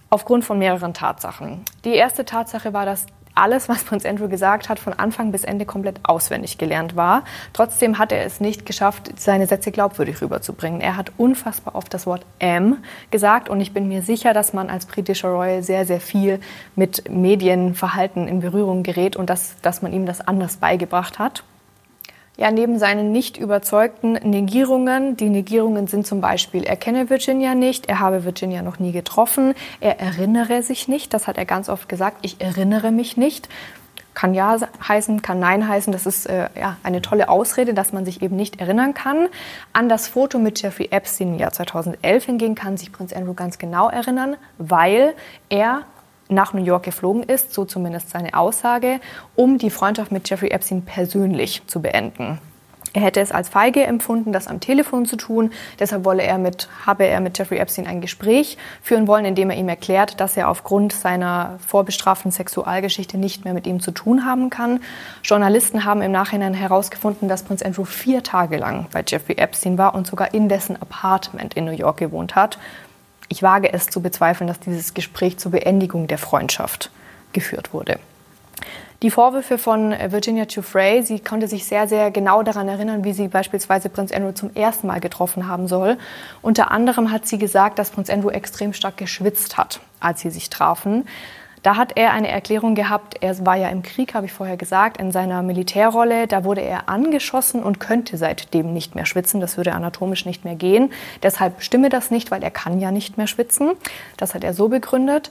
aufgrund 0.09 0.45
von 0.45 0.59
mehreren 0.59 0.95
Tatsachen. 0.95 1.65
Die 1.85 1.95
erste 1.95 2.25
Tatsache 2.25 2.73
war, 2.73 2.85
dass 2.85 3.07
alles, 3.41 3.69
was 3.69 3.85
Prinz 3.85 4.05
Andrew 4.05 4.29
gesagt 4.29 4.69
hat, 4.69 4.79
von 4.79 4.93
Anfang 4.93 5.33
bis 5.33 5.45
Ende 5.45 5.65
komplett 5.65 6.01
auswendig 6.03 6.59
gelernt 6.59 6.97
war. 6.97 7.25
Trotzdem 7.53 7.99
hat 7.99 8.13
er 8.13 8.25
es 8.25 8.41
nicht 8.41 8.67
geschafft, 8.67 9.11
seine 9.17 9.47
Sätze 9.47 9.73
glaubwürdig 9.73 10.21
rüberzubringen. 10.21 10.81
Er 10.81 10.97
hat 10.97 11.13
unfassbar 11.17 11.75
oft 11.75 11.93
das 11.93 12.07
Wort 12.07 12.25
am 12.41 12.79
gesagt 13.11 13.49
und 13.49 13.61
ich 13.61 13.73
bin 13.73 13.89
mir 13.89 14.03
sicher, 14.03 14.35
dass 14.35 14.53
man 14.53 14.71
als 14.71 14.87
britischer 14.87 15.31
Royal 15.31 15.63
sehr, 15.63 15.87
sehr 15.87 16.01
viel 16.01 16.41
mit 16.77 17.11
Medienverhalten 17.11 18.29
in 18.29 18.41
Berührung 18.41 18.83
gerät 18.83 19.17
und 19.17 19.31
dass, 19.31 19.57
dass 19.63 19.83
man 19.83 19.93
ihm 19.93 20.07
das 20.07 20.21
anders 20.21 20.59
beigebracht 20.59 21.19
hat. 21.19 21.43
Ja, 22.41 22.51
neben 22.51 22.79
seinen 22.79 23.13
nicht 23.13 23.37
überzeugten 23.37 24.13
Negierungen, 24.13 25.15
die 25.15 25.29
Negierungen 25.29 25.89
sind 25.89 26.07
zum 26.07 26.23
Beispiel, 26.23 26.65
er 26.65 26.77
kenne 26.77 27.11
Virginia 27.11 27.55
nicht, 27.55 27.87
er 27.91 28.01
habe 28.01 28.25
Virginia 28.25 28.63
noch 28.63 28.79
nie 28.79 28.93
getroffen, 28.93 29.53
er 29.81 30.01
erinnere 30.01 30.63
sich 30.63 30.89
nicht, 30.89 31.13
das 31.13 31.29
hat 31.29 31.37
er 31.37 31.45
ganz 31.45 31.69
oft 31.69 31.87
gesagt, 31.87 32.17
ich 32.23 32.41
erinnere 32.41 32.93
mich 32.93 33.19
nicht. 33.19 33.51
Kann 34.15 34.33
ja 34.33 34.57
heißen, 34.89 35.21
kann 35.21 35.39
nein 35.39 35.69
heißen. 35.69 35.93
Das 35.93 36.05
ist 36.05 36.27
äh, 36.27 36.49
ja, 36.59 36.79
eine 36.83 37.01
tolle 37.01 37.29
Ausrede, 37.29 37.75
dass 37.75 37.93
man 37.93 38.05
sich 38.05 38.23
eben 38.23 38.37
nicht 38.37 38.59
erinnern 38.59 38.93
kann. 38.93 39.29
An 39.73 39.89
das 39.89 40.09
Foto 40.09 40.39
mit 40.39 40.61
Jeffrey 40.61 40.89
Epstein 40.91 41.35
im 41.35 41.39
Jahr 41.39 41.53
2011 41.53 42.25
hingegen 42.25 42.55
kann 42.55 42.77
sich 42.77 42.91
Prinz 42.91 43.13
Andrew 43.13 43.35
ganz 43.35 43.59
genau 43.59 43.89
erinnern, 43.89 44.37
weil 44.59 45.15
er 45.49 45.83
nach 46.31 46.53
New 46.53 46.65
York 46.65 46.85
geflogen 46.85 47.23
ist, 47.23 47.53
so 47.53 47.65
zumindest 47.65 48.11
seine 48.11 48.35
Aussage, 48.35 49.01
um 49.37 49.59
die 49.59 49.71
Freundschaft 49.71 50.13
mit 50.13 50.29
Jeffrey 50.29 50.51
Epstein 50.51 50.83
persönlich 50.83 51.63
zu 51.67 51.81
beenden. 51.81 52.39
Er 52.93 53.03
hätte 53.03 53.21
es 53.21 53.31
als 53.31 53.49
feige 53.49 53.85
empfunden, 53.85 54.33
das 54.33 54.49
am 54.49 54.59
Telefon 54.59 55.07
zu 55.07 55.15
tun. 55.15 55.53
Deshalb 55.79 56.05
wolle 56.05 56.25
er 56.25 56.39
mit, 56.39 56.69
habe 56.87 57.05
er 57.05 57.21
mit 57.21 57.39
Jeffrey 57.39 57.59
Epstein 57.59 57.87
ein 57.87 58.01
Gespräch 58.01 58.59
führen 58.83 59.07
wollen, 59.07 59.25
in 59.25 59.37
dem 59.37 59.51
er 59.51 59.57
ihm 59.57 59.69
erklärt, 59.69 60.19
dass 60.19 60.37
er 60.37 60.49
aufgrund 60.49 60.93
seiner 60.93 61.59
vorbestraften 61.65 62.33
Sexualgeschichte 62.33 63.17
nicht 63.17 63.45
mehr 63.45 63.55
mit 63.55 63.67
ihm 63.69 63.79
zu 63.79 63.93
tun 63.93 64.25
haben 64.25 64.51
kann. 64.51 64.81
Journalisten 65.23 65.85
haben 65.85 66.03
im 66.03 66.11
Nachhinein 66.11 66.55
herausgefunden, 66.55 67.29
dass 67.29 67.45
Prinz 67.45 67.63
Andrew 67.63 67.85
vier 67.85 68.25
Tage 68.25 68.57
lang 68.57 68.87
bei 68.93 69.05
Jeffrey 69.07 69.37
Epstein 69.37 69.79
war 69.79 69.95
und 69.95 70.09
sogar 70.09 70.35
in 70.35 70.49
dessen 70.49 70.81
Apartment 70.81 71.55
in 71.55 71.67
New 71.67 71.71
York 71.71 71.99
gewohnt 71.99 72.35
hat. 72.35 72.59
Ich 73.33 73.45
wage 73.45 73.73
es 73.73 73.87
zu 73.87 74.03
bezweifeln, 74.03 74.49
dass 74.49 74.59
dieses 74.59 74.93
Gespräch 74.93 75.39
zur 75.39 75.53
Beendigung 75.53 76.09
der 76.09 76.19
Freundschaft 76.19 76.91
geführt 77.33 77.73
wurde. 77.73 78.01
Die 79.03 79.11
Vorwürfe 79.11 79.57
von 79.57 79.93
Virginia 79.93 80.45
Giuffre, 80.45 81.03
sie 81.05 81.21
konnte 81.21 81.47
sich 81.47 81.65
sehr, 81.65 81.87
sehr 81.87 82.11
genau 82.11 82.43
daran 82.43 82.69
erinnern, 82.69 83.05
wie 83.05 83.13
sie 83.13 83.29
beispielsweise 83.29 83.89
Prinz 83.89 84.11
Andrew 84.11 84.33
zum 84.33 84.55
ersten 84.55 84.89
Mal 84.89 85.01
getroffen 85.01 85.47
haben 85.47 85.69
soll. 85.69 85.97
Unter 86.43 86.73
anderem 86.73 87.13
hat 87.13 87.27
sie 87.27 87.39
gesagt, 87.39 87.79
dass 87.79 87.91
Prinz 87.91 88.11
Andrew 88.11 88.31
extrem 88.31 88.73
stark 88.73 88.97
geschwitzt 88.97 89.57
hat, 89.57 89.81
als 90.01 90.21
sie 90.21 90.31
sich 90.31 90.51
trafen. 90.51 91.07
Da 91.63 91.77
hat 91.77 91.93
er 91.97 92.13
eine 92.13 92.29
Erklärung 92.29 92.75
gehabt, 92.75 93.17
er 93.21 93.45
war 93.45 93.57
ja 93.57 93.69
im 93.69 93.83
Krieg, 93.83 94.15
habe 94.15 94.27
ich 94.27 94.33
vorher 94.33 94.57
gesagt, 94.57 94.99
in 94.99 95.13
seiner 95.13 95.43
Militärrolle. 95.43 96.27
Da 96.27 96.45
wurde 96.45 96.63
er 96.63 96.89
angeschossen 96.89 97.63
und 97.63 97.81
könnte 97.81 98.17
seitdem 98.17 98.73
nicht 98.73 98.95
mehr 98.95 99.05
schwitzen. 99.05 99.41
Das 99.41 99.57
würde 99.57 99.73
anatomisch 99.73 100.25
nicht 100.25 100.45
mehr 100.45 100.55
gehen. 100.55 100.93
Deshalb 101.23 101.63
stimme 101.63 101.91
das 101.91 102.11
nicht, 102.11 102.31
weil 102.31 102.43
er 102.43 102.51
kann 102.51 102.81
ja 102.81 102.91
nicht 102.91 103.19
mehr 103.19 103.27
schwitzen. 103.27 103.73
Das 104.17 104.35
hat 104.35 104.43
er 104.43 104.55
so 104.55 104.69
begründet. 104.69 105.31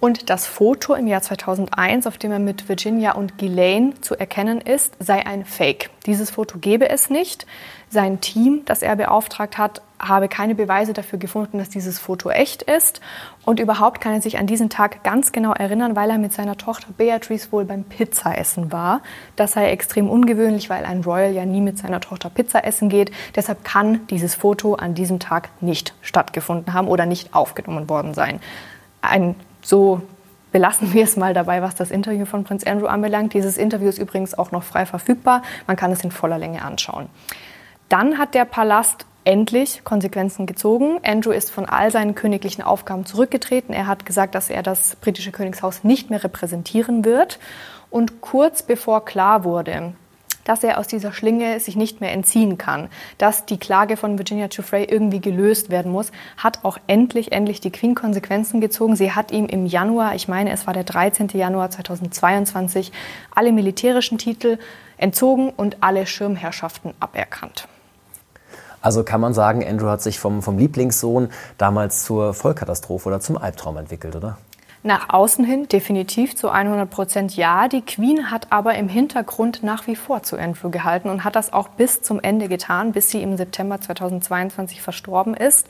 Und 0.00 0.30
das 0.30 0.46
Foto 0.46 0.94
im 0.94 1.08
Jahr 1.08 1.22
2001, 1.22 2.06
auf 2.06 2.18
dem 2.18 2.30
er 2.30 2.38
mit 2.38 2.68
Virginia 2.68 3.12
und 3.12 3.36
Ghislaine 3.38 4.00
zu 4.00 4.14
erkennen 4.14 4.60
ist, 4.60 4.94
sei 5.00 5.26
ein 5.26 5.44
Fake. 5.44 5.90
Dieses 6.06 6.30
Foto 6.30 6.58
gebe 6.58 6.88
es 6.88 7.10
nicht. 7.10 7.46
Sein 7.90 8.20
Team, 8.20 8.62
das 8.64 8.82
er 8.82 8.94
beauftragt 8.94 9.58
hat, 9.58 9.82
habe 10.00 10.28
keine 10.28 10.54
Beweise 10.54 10.92
dafür 10.92 11.18
gefunden, 11.18 11.58
dass 11.58 11.68
dieses 11.68 11.98
Foto 11.98 12.30
echt 12.30 12.62
ist. 12.62 13.00
Und 13.44 13.60
überhaupt 13.60 14.00
kann 14.00 14.12
er 14.12 14.22
sich 14.22 14.38
an 14.38 14.46
diesen 14.46 14.70
Tag 14.70 15.02
ganz 15.02 15.32
genau 15.32 15.52
erinnern, 15.52 15.96
weil 15.96 16.10
er 16.10 16.18
mit 16.18 16.32
seiner 16.32 16.56
Tochter 16.56 16.88
Beatrice 16.96 17.50
wohl 17.50 17.64
beim 17.64 17.84
Pizzaessen 17.84 18.70
war. 18.70 19.00
Das 19.36 19.52
sei 19.52 19.70
extrem 19.70 20.08
ungewöhnlich, 20.08 20.70
weil 20.70 20.84
ein 20.84 21.02
Royal 21.02 21.32
ja 21.32 21.44
nie 21.44 21.60
mit 21.60 21.78
seiner 21.78 22.00
Tochter 22.00 22.30
Pizza 22.30 22.64
essen 22.64 22.88
geht. 22.88 23.10
Deshalb 23.34 23.64
kann 23.64 24.06
dieses 24.08 24.34
Foto 24.34 24.74
an 24.74 24.94
diesem 24.94 25.18
Tag 25.18 25.48
nicht 25.60 25.94
stattgefunden 26.02 26.72
haben 26.72 26.88
oder 26.88 27.06
nicht 27.06 27.34
aufgenommen 27.34 27.88
worden 27.88 28.14
sein. 28.14 28.40
Ein 29.00 29.34
so 29.62 30.02
belassen 30.52 30.92
wir 30.92 31.04
es 31.04 31.16
mal 31.16 31.34
dabei, 31.34 31.62
was 31.62 31.74
das 31.74 31.90
Interview 31.90 32.24
von 32.24 32.44
Prinz 32.44 32.64
Andrew 32.64 32.86
anbelangt. 32.86 33.34
Dieses 33.34 33.58
Interview 33.58 33.88
ist 33.88 33.98
übrigens 33.98 34.36
auch 34.36 34.50
noch 34.50 34.62
frei 34.62 34.86
verfügbar. 34.86 35.42
Man 35.66 35.76
kann 35.76 35.92
es 35.92 36.02
in 36.02 36.10
voller 36.10 36.38
Länge 36.38 36.62
anschauen. 36.62 37.08
Dann 37.88 38.18
hat 38.18 38.34
der 38.34 38.44
Palast 38.44 39.06
endlich 39.28 39.84
Konsequenzen 39.84 40.46
gezogen. 40.46 41.00
Andrew 41.04 41.32
ist 41.32 41.50
von 41.50 41.66
all 41.66 41.90
seinen 41.90 42.14
königlichen 42.14 42.62
Aufgaben 42.62 43.04
zurückgetreten. 43.04 43.74
Er 43.74 43.86
hat 43.86 44.06
gesagt, 44.06 44.34
dass 44.34 44.48
er 44.48 44.62
das 44.62 44.96
britische 44.96 45.32
Königshaus 45.32 45.84
nicht 45.84 46.08
mehr 46.08 46.24
repräsentieren 46.24 47.04
wird. 47.04 47.38
Und 47.90 48.22
kurz 48.22 48.62
bevor 48.62 49.04
klar 49.04 49.44
wurde, 49.44 49.92
dass 50.44 50.64
er 50.64 50.78
aus 50.78 50.86
dieser 50.86 51.12
Schlinge 51.12 51.60
sich 51.60 51.76
nicht 51.76 52.00
mehr 52.00 52.10
entziehen 52.12 52.56
kann, 52.56 52.88
dass 53.18 53.44
die 53.44 53.58
Klage 53.58 53.98
von 53.98 54.16
Virginia 54.16 54.46
Giuffre 54.46 54.84
irgendwie 54.84 55.20
gelöst 55.20 55.68
werden 55.68 55.92
muss, 55.92 56.10
hat 56.38 56.64
auch 56.64 56.78
endlich, 56.86 57.30
endlich 57.30 57.60
die 57.60 57.70
Queen 57.70 57.94
Konsequenzen 57.94 58.62
gezogen. 58.62 58.96
Sie 58.96 59.12
hat 59.12 59.30
ihm 59.30 59.44
im 59.44 59.66
Januar, 59.66 60.14
ich 60.14 60.28
meine, 60.28 60.52
es 60.52 60.66
war 60.66 60.72
der 60.72 60.84
13. 60.84 61.28
Januar 61.34 61.68
2022, 61.68 62.92
alle 63.34 63.52
militärischen 63.52 64.16
Titel 64.16 64.56
entzogen 64.96 65.50
und 65.50 65.76
alle 65.82 66.06
Schirmherrschaften 66.06 66.94
aberkannt. 66.98 67.68
Also 68.80 69.02
kann 69.02 69.20
man 69.20 69.34
sagen, 69.34 69.66
Andrew 69.66 69.88
hat 69.88 70.02
sich 70.02 70.18
vom, 70.18 70.42
vom 70.42 70.58
Lieblingssohn 70.58 71.30
damals 71.56 72.04
zur 72.04 72.34
Vollkatastrophe 72.34 73.08
oder 73.08 73.20
zum 73.20 73.36
Albtraum 73.36 73.76
entwickelt, 73.76 74.16
oder? 74.16 74.38
Nach 74.84 75.08
außen 75.08 75.44
hin 75.44 75.66
definitiv 75.66 76.36
zu 76.36 76.50
100 76.50 76.88
Prozent 76.88 77.36
ja. 77.36 77.66
Die 77.66 77.82
Queen 77.82 78.30
hat 78.30 78.52
aber 78.52 78.76
im 78.76 78.88
Hintergrund 78.88 79.62
nach 79.64 79.86
wie 79.88 79.96
vor 79.96 80.22
zu 80.22 80.38
Andrew 80.38 80.70
gehalten 80.70 81.10
und 81.10 81.24
hat 81.24 81.34
das 81.34 81.52
auch 81.52 81.68
bis 81.68 82.02
zum 82.02 82.20
Ende 82.20 82.48
getan, 82.48 82.92
bis 82.92 83.10
sie 83.10 83.20
im 83.20 83.36
September 83.36 83.80
2022 83.80 84.80
verstorben 84.80 85.34
ist. 85.34 85.66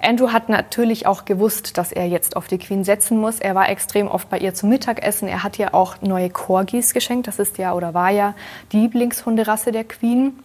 Andrew 0.00 0.32
hat 0.32 0.48
natürlich 0.48 1.08
auch 1.08 1.24
gewusst, 1.24 1.76
dass 1.76 1.90
er 1.90 2.06
jetzt 2.06 2.36
auf 2.36 2.46
die 2.46 2.58
Queen 2.58 2.84
setzen 2.84 3.18
muss. 3.18 3.40
Er 3.40 3.56
war 3.56 3.68
extrem 3.68 4.06
oft 4.06 4.30
bei 4.30 4.38
ihr 4.38 4.54
zum 4.54 4.68
Mittagessen. 4.68 5.26
Er 5.26 5.42
hat 5.42 5.58
ihr 5.58 5.74
auch 5.74 6.00
neue 6.00 6.30
Corgis 6.30 6.94
geschenkt. 6.94 7.26
Das 7.26 7.40
ist 7.40 7.58
ja 7.58 7.74
oder 7.74 7.94
war 7.94 8.10
ja 8.10 8.34
die 8.70 8.78
Lieblingshunderasse 8.78 9.72
der 9.72 9.82
Queen. 9.82 10.38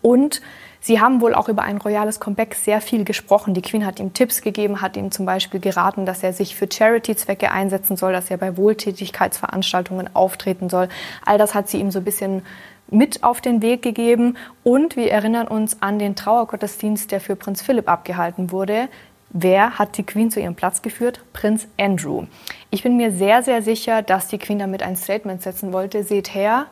Und 0.00 0.40
Sie 0.84 1.00
haben 1.00 1.20
wohl 1.20 1.32
auch 1.32 1.48
über 1.48 1.62
ein 1.62 1.78
royales 1.78 2.18
Comeback 2.18 2.56
sehr 2.56 2.80
viel 2.80 3.04
gesprochen. 3.04 3.54
Die 3.54 3.62
Queen 3.62 3.86
hat 3.86 4.00
ihm 4.00 4.14
Tipps 4.14 4.42
gegeben, 4.42 4.80
hat 4.80 4.96
ihm 4.96 5.12
zum 5.12 5.24
Beispiel 5.24 5.60
geraten, 5.60 6.06
dass 6.06 6.24
er 6.24 6.32
sich 6.32 6.56
für 6.56 6.66
Charity-Zwecke 6.70 7.52
einsetzen 7.52 7.96
soll, 7.96 8.12
dass 8.12 8.32
er 8.32 8.36
bei 8.36 8.56
Wohltätigkeitsveranstaltungen 8.56 10.14
auftreten 10.16 10.68
soll. 10.68 10.88
All 11.24 11.38
das 11.38 11.54
hat 11.54 11.68
sie 11.68 11.78
ihm 11.78 11.92
so 11.92 12.00
ein 12.00 12.04
bisschen 12.04 12.42
mit 12.90 13.22
auf 13.22 13.40
den 13.40 13.62
Weg 13.62 13.82
gegeben. 13.82 14.36
Und 14.64 14.96
wir 14.96 15.12
erinnern 15.12 15.46
uns 15.46 15.80
an 15.80 16.00
den 16.00 16.16
Trauergottesdienst, 16.16 17.12
der 17.12 17.20
für 17.20 17.36
Prinz 17.36 17.62
Philipp 17.62 17.88
abgehalten 17.88 18.50
wurde. 18.50 18.88
Wer 19.30 19.78
hat 19.78 19.96
die 19.96 20.02
Queen 20.02 20.32
zu 20.32 20.40
ihrem 20.40 20.56
Platz 20.56 20.82
geführt? 20.82 21.20
Prinz 21.32 21.68
Andrew. 21.78 22.24
Ich 22.70 22.82
bin 22.82 22.96
mir 22.96 23.12
sehr, 23.12 23.44
sehr 23.44 23.62
sicher, 23.62 24.02
dass 24.02 24.26
die 24.26 24.38
Queen 24.38 24.58
damit 24.58 24.82
ein 24.82 24.96
Statement 24.96 25.42
setzen 25.42 25.72
wollte. 25.72 26.02
Seht 26.02 26.34
her, 26.34 26.66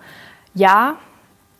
ja, 0.53 0.97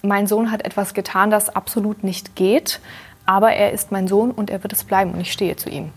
mein 0.03 0.27
Sohn 0.27 0.51
hat 0.51 0.65
etwas 0.65 0.95
getan, 0.95 1.31
das 1.31 1.55
absolut 1.55 2.05
nicht 2.05 2.37
geht, 2.37 2.81
aber 3.27 3.53
er 3.53 3.73
ist 3.73 3.93
mein 3.93 4.09
Sohn 4.09 4.31
und 4.31 4.51
er 4.51 4.63
wird 4.63 4.73
es 4.73 4.85
bleiben 4.85 5.13
und 5.13 5.21
ich 5.21 5.33
stehe 5.33 5.57
zu 5.57 5.69
ihm. 5.69 5.91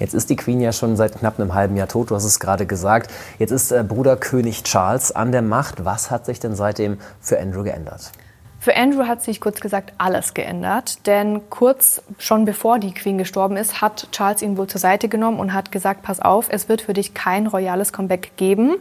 Jetzt 0.00 0.14
ist 0.14 0.28
die 0.28 0.36
Queen 0.36 0.60
ja 0.60 0.72
schon 0.72 0.96
seit 0.96 1.18
knapp 1.18 1.38
einem 1.38 1.54
halben 1.54 1.76
Jahr 1.76 1.86
tot, 1.86 2.10
du 2.10 2.16
hast 2.16 2.24
es 2.24 2.40
gerade 2.40 2.66
gesagt. 2.66 3.12
Jetzt 3.38 3.52
ist 3.52 3.70
äh, 3.70 3.84
Bruder 3.86 4.16
König 4.16 4.64
Charles 4.64 5.12
an 5.12 5.30
der 5.30 5.42
Macht. 5.42 5.84
Was 5.84 6.10
hat 6.10 6.26
sich 6.26 6.40
denn 6.40 6.56
seitdem 6.56 6.98
für 7.20 7.38
Andrew 7.38 7.62
geändert? 7.62 8.10
Für 8.58 8.76
Andrew 8.76 9.06
hat 9.06 9.22
sich 9.22 9.40
kurz 9.40 9.60
gesagt 9.60 9.92
alles 9.98 10.32
geändert, 10.32 11.06
denn 11.06 11.50
kurz 11.50 12.02
schon 12.18 12.46
bevor 12.46 12.78
die 12.78 12.94
Queen 12.94 13.18
gestorben 13.18 13.58
ist, 13.58 13.82
hat 13.82 14.08
Charles 14.10 14.40
ihn 14.40 14.56
wohl 14.56 14.66
zur 14.66 14.80
Seite 14.80 15.08
genommen 15.08 15.38
und 15.38 15.52
hat 15.52 15.70
gesagt, 15.70 16.02
pass 16.02 16.18
auf, 16.18 16.46
es 16.48 16.68
wird 16.68 16.80
für 16.80 16.94
dich 16.94 17.12
kein 17.12 17.46
royales 17.46 17.92
Comeback 17.92 18.36
geben. 18.36 18.76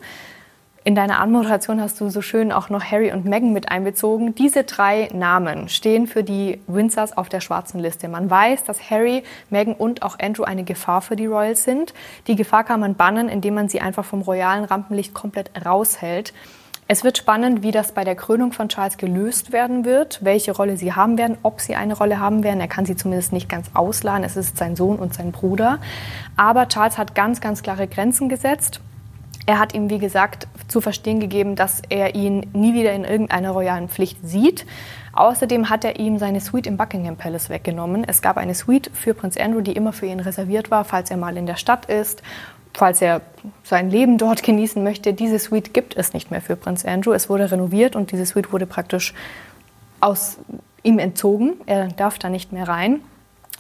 In 0.86 0.96
deiner 0.96 1.22
Anmoderation 1.22 1.80
hast 1.80 2.02
du 2.02 2.10
so 2.10 2.22
schön 2.22 2.52
auch 2.52 2.70
noch 2.70 2.84
Harry 2.84 3.14
und 3.14 3.24
Meghan 3.24 3.54
mit 3.54 3.72
einbezogen. 3.72 4.36
Diese 4.36 4.66
drei 4.66 5.08
Namen 5.14 5.70
stehen 5.70 6.08
für 6.08 6.26
die 6.26 6.60
Windsors 6.68 7.16
auf 7.16 7.30
der 7.30 7.40
schwarzen 7.40 7.80
Liste. 7.80 8.10
Man 8.10 8.30
weiß, 8.30 8.66
dass 8.66 8.90
Harry, 8.90 9.24
Meghan 9.50 9.76
und 9.76 10.04
auch 10.04 10.20
Andrew 10.20 10.44
eine 10.44 10.66
Gefahr 10.66 11.02
für 11.02 11.16
die 11.16 11.26
Royals 11.26 11.64
sind. 11.64 11.94
Die 12.28 12.36
Gefahr 12.36 12.66
kann 12.66 12.82
man 12.82 12.96
bannen, 12.96 13.30
indem 13.30 13.54
man 13.54 13.70
sie 13.70 13.80
einfach 13.80 14.04
vom 14.04 14.24
royalen 14.24 14.66
Rampenlicht 14.66 15.14
komplett 15.14 15.52
raushält. 15.66 16.34
Es 16.90 17.06
wird 17.06 17.18
spannend, 17.18 17.64
wie 17.64 17.72
das 17.72 17.94
bei 17.94 18.04
der 18.04 18.16
Krönung 18.16 18.52
von 18.52 18.68
Charles 18.68 18.98
gelöst 18.98 19.54
werden 19.54 19.86
wird, 19.86 20.20
welche 20.26 20.52
Rolle 20.52 20.76
sie 20.76 20.92
haben 20.92 21.18
werden, 21.18 21.38
ob 21.44 21.62
sie 21.62 21.76
eine 21.76 21.96
Rolle 21.96 22.20
haben 22.20 22.44
werden. 22.44 22.60
Er 22.60 22.68
kann 22.68 22.86
sie 22.86 22.98
zumindest 22.98 23.32
nicht 23.32 23.48
ganz 23.48 23.72
ausladen. 23.74 24.26
Es 24.26 24.36
ist 24.36 24.58
sein 24.58 24.76
Sohn 24.76 25.00
und 25.00 25.14
sein 25.14 25.32
Bruder. 25.32 25.80
Aber 26.36 26.68
Charles 26.68 26.98
hat 26.98 27.16
ganz, 27.16 27.40
ganz 27.40 27.64
klare 27.64 27.88
Grenzen 27.88 28.28
gesetzt. 28.28 28.82
Er 29.46 29.60
hat 29.60 29.74
ihm, 29.74 29.90
wie 29.90 30.00
gesagt, 30.00 30.48
zu 30.68 30.80
verstehen 30.80 31.20
gegeben, 31.20 31.56
dass 31.56 31.82
er 31.90 32.16
ihn 32.16 32.48
nie 32.54 32.74
wieder 32.74 32.94
in 32.94 33.04
irgendeiner 33.04 33.52
royalen 33.52 33.90
Pflicht 33.90 34.18
sieht. 34.24 34.66
Außerdem 35.12 35.70
hat 35.70 35.84
er 35.84 36.00
ihm 36.00 36.18
seine 36.18 36.40
Suite 36.40 36.68
im 36.68 36.78
Buckingham 36.78 37.18
Palace 37.18 37.50
weggenommen. 37.50 38.06
Es 38.08 38.22
gab 38.22 38.38
eine 38.38 38.56
Suite 38.56 38.90
für 38.94 39.14
Prinz 39.14 39.38
Andrew, 39.38 39.62
die 39.62 39.74
immer 39.74 39.92
für 39.92 40.06
ihn 40.06 40.22
reserviert 40.22 40.72
war, 40.72 40.86
falls 40.86 41.12
er 41.12 41.18
mal 41.18 41.36
in 41.36 41.46
der 41.46 41.58
Stadt 41.58 41.86
ist, 41.86 42.24
falls 42.74 43.02
er 43.02 43.22
sein 43.64 43.90
Leben 43.90 44.18
dort 44.18 44.44
genießen 44.44 44.82
möchte. 44.82 45.14
Diese 45.14 45.40
Suite 45.40 45.74
gibt 45.74 45.98
es 45.98 46.14
nicht 46.14 46.32
mehr 46.32 46.42
für 46.42 46.56
Prinz 46.56 46.86
Andrew. 46.86 47.12
Es 47.12 47.30
wurde 47.30 47.52
renoviert 47.52 47.96
und 47.96 48.12
diese 48.12 48.26
Suite 48.26 48.54
wurde 48.54 48.66
praktisch 48.66 49.14
aus 50.00 50.38
ihm 50.84 51.00
entzogen. 51.00 51.54
Er 51.66 51.90
darf 51.90 52.18
da 52.18 52.30
nicht 52.30 52.54
mehr 52.54 52.68
rein. 52.68 53.02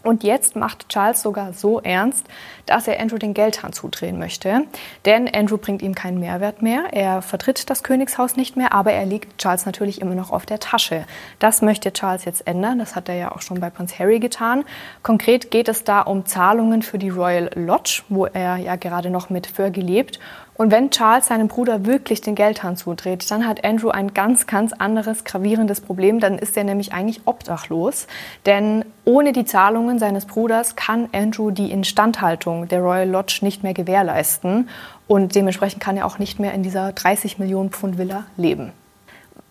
Und 0.03 0.23
jetzt 0.23 0.57
macht 0.57 0.89
Charles 0.89 1.21
sogar 1.21 1.53
so 1.53 1.79
ernst, 1.79 2.27
dass 2.65 2.87
er 2.87 2.99
Andrew 2.99 3.17
den 3.17 3.33
Geldhahn 3.33 3.71
zudrehen 3.71 4.19
möchte. 4.19 4.63
Denn 5.05 5.33
Andrew 5.33 5.57
bringt 5.57 5.81
ihm 5.81 5.95
keinen 5.95 6.19
Mehrwert 6.19 6.61
mehr. 6.61 6.87
Er 6.91 7.21
vertritt 7.21 7.69
das 7.69 7.83
Königshaus 7.83 8.35
nicht 8.35 8.57
mehr, 8.57 8.73
aber 8.73 8.91
er 8.91 9.05
liegt 9.05 9.37
Charles 9.37 9.65
natürlich 9.65 10.01
immer 10.01 10.15
noch 10.15 10.31
auf 10.31 10.45
der 10.45 10.59
Tasche. 10.59 11.05
Das 11.39 11.61
möchte 11.61 11.93
Charles 11.93 12.25
jetzt 12.25 12.45
ändern. 12.47 12.79
Das 12.79 12.95
hat 12.95 13.07
er 13.07 13.15
ja 13.15 13.31
auch 13.31 13.41
schon 13.41 13.61
bei 13.61 13.69
Prinz 13.69 13.97
Harry 13.97 14.19
getan. 14.19 14.65
Konkret 15.03 15.51
geht 15.51 15.69
es 15.69 15.85
da 15.85 16.01
um 16.01 16.25
Zahlungen 16.25 16.81
für 16.81 16.97
die 16.97 17.09
Royal 17.09 17.49
Lodge, 17.55 18.03
wo 18.09 18.25
er 18.25 18.57
ja 18.57 18.75
gerade 18.75 19.09
noch 19.09 19.29
mit 19.29 19.47
Fergie 19.47 19.81
lebt. 19.81 20.19
Und 20.55 20.71
wenn 20.71 20.91
Charles 20.91 21.27
seinem 21.27 21.47
Bruder 21.47 21.85
wirklich 21.85 22.21
den 22.21 22.35
Geldhahn 22.35 22.77
zudreht, 22.77 23.29
dann 23.31 23.47
hat 23.47 23.65
Andrew 23.65 23.89
ein 23.89 24.13
ganz, 24.13 24.45
ganz 24.45 24.71
anderes 24.71 25.23
gravierendes 25.23 25.81
Problem. 25.81 26.19
Dann 26.19 26.37
ist 26.37 26.55
er 26.55 26.63
nämlich 26.63 26.93
eigentlich 26.93 27.21
obdachlos. 27.25 28.07
Denn 28.45 28.85
ohne 29.03 29.33
die 29.33 29.45
Zahlungen 29.45 29.97
seines 29.97 30.25
Bruders 30.25 30.75
kann 30.75 31.09
Andrew 31.11 31.49
die 31.49 31.71
Instandhaltung 31.71 32.67
der 32.67 32.81
Royal 32.81 33.09
Lodge 33.09 33.39
nicht 33.41 33.63
mehr 33.63 33.73
gewährleisten. 33.73 34.69
Und 35.07 35.35
dementsprechend 35.35 35.81
kann 35.81 35.97
er 35.97 36.05
auch 36.05 36.19
nicht 36.19 36.39
mehr 36.39 36.53
in 36.53 36.61
dieser 36.61 36.91
30 36.91 37.39
Millionen 37.39 37.71
Pfund 37.71 37.97
Villa 37.97 38.25
leben. 38.37 38.71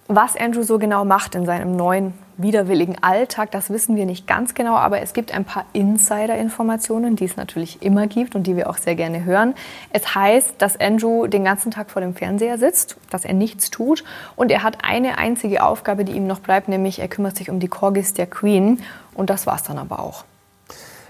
Was 0.06 0.37
Andrew 0.37 0.62
so 0.62 0.78
genau 0.78 1.04
macht 1.04 1.35
in 1.35 1.47
seinem 1.47 1.75
neuen 1.75 2.14
widerwilligen 2.42 3.02
Alltag, 3.02 3.50
das 3.50 3.70
wissen 3.70 3.96
wir 3.96 4.06
nicht 4.06 4.26
ganz 4.26 4.54
genau, 4.54 4.75
aber 4.75 5.00
es 5.00 5.12
gibt 5.12 5.32
ein 5.32 5.44
paar 5.44 5.66
Insider-Informationen, 5.72 7.16
die 7.16 7.25
es 7.25 7.37
natürlich 7.37 7.82
immer 7.82 8.06
gibt 8.06 8.34
und 8.34 8.46
die 8.46 8.56
wir 8.56 8.68
auch 8.68 8.78
sehr 8.78 8.94
gerne 8.94 9.25
hören. 9.25 9.54
Es 9.90 10.14
heißt, 10.14 10.54
dass 10.58 10.78
Andrew 10.80 11.26
den 11.26 11.44
ganzen 11.44 11.70
Tag 11.70 11.90
vor 11.90 12.02
dem 12.02 12.14
Fernseher 12.14 12.58
sitzt, 12.58 12.96
dass 13.11 13.25
er 13.25 13.34
nichts 13.34 13.70
tut 13.70 14.04
und 14.37 14.50
er 14.50 14.62
hat 14.62 14.84
eine 14.84 15.18
einzige 15.18 15.62
Aufgabe, 15.64 16.04
die 16.04 16.12
ihm 16.12 16.26
noch 16.26 16.40
bleibt, 16.40 16.68
nämlich 16.68 16.99
er 16.99 17.08
kümmert 17.08 17.37
sich 17.37 17.50
um 17.50 17.61
die 17.61 17.68
Corgis 17.68 18.14
der 18.14 18.26
Queen 18.26 18.82
und 19.14 19.30
das 19.30 19.46
war's 19.46 19.62
dann 19.62 19.78
aber 19.78 20.00
auch. 20.00 20.25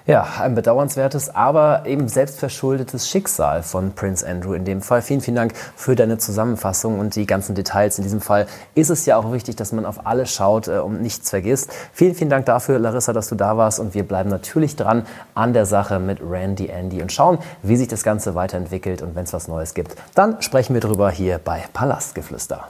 Ja, 0.04 0.26
ein 0.40 0.56
bedauernswertes, 0.56 1.32
aber 1.32 1.84
eben 1.86 2.08
selbstverschuldetes 2.08 3.08
Schicksal 3.08 3.62
von 3.62 3.92
Prince 3.92 4.26
Andrew 4.26 4.52
in 4.52 4.64
dem 4.64 4.82
Fall. 4.82 5.00
Vielen, 5.00 5.20
vielen 5.20 5.36
Dank 5.36 5.54
für 5.76 5.94
deine 5.94 6.18
Zusammenfassung 6.18 6.98
und 6.98 7.14
die 7.14 7.24
ganzen 7.24 7.54
Details. 7.54 7.98
In 7.98 8.02
diesem 8.02 8.20
Fall 8.20 8.46
ist 8.74 8.90
es 8.90 9.06
ja 9.06 9.16
auch 9.16 9.32
wichtig, 9.32 9.54
dass 9.54 9.70
man 9.70 9.86
auf 9.86 10.04
alles 10.04 10.32
schaut 10.34 10.66
äh, 10.66 10.78
und 10.78 11.02
nichts 11.02 11.30
vergisst. 11.30 11.72
Vielen, 11.92 12.16
vielen 12.16 12.30
Dank 12.30 12.46
dafür, 12.46 12.80
Larissa, 12.80 13.12
dass 13.12 13.28
du 13.28 13.36
da 13.36 13.56
warst 13.56 13.78
und 13.78 13.94
wir 13.94 14.02
bleiben 14.02 14.28
natürlich 14.28 14.74
dran 14.74 15.06
an 15.36 15.52
der 15.52 15.66
Sache 15.66 16.00
mit 16.00 16.18
Randy 16.20 16.66
Andy 16.66 17.00
und 17.00 17.12
schauen, 17.12 17.38
wie 17.62 17.76
sich 17.76 17.86
das 17.86 18.02
Ganze 18.02 18.34
weiterentwickelt 18.34 19.02
und 19.02 19.14
wenn 19.14 19.22
es 19.22 19.32
was 19.32 19.46
Neues 19.46 19.72
gibt, 19.72 19.94
dann 20.16 20.42
sprechen 20.42 20.74
wir 20.74 20.80
darüber 20.80 21.12
hier 21.12 21.38
bei 21.38 21.62
Palastgeflüster. 21.72 22.66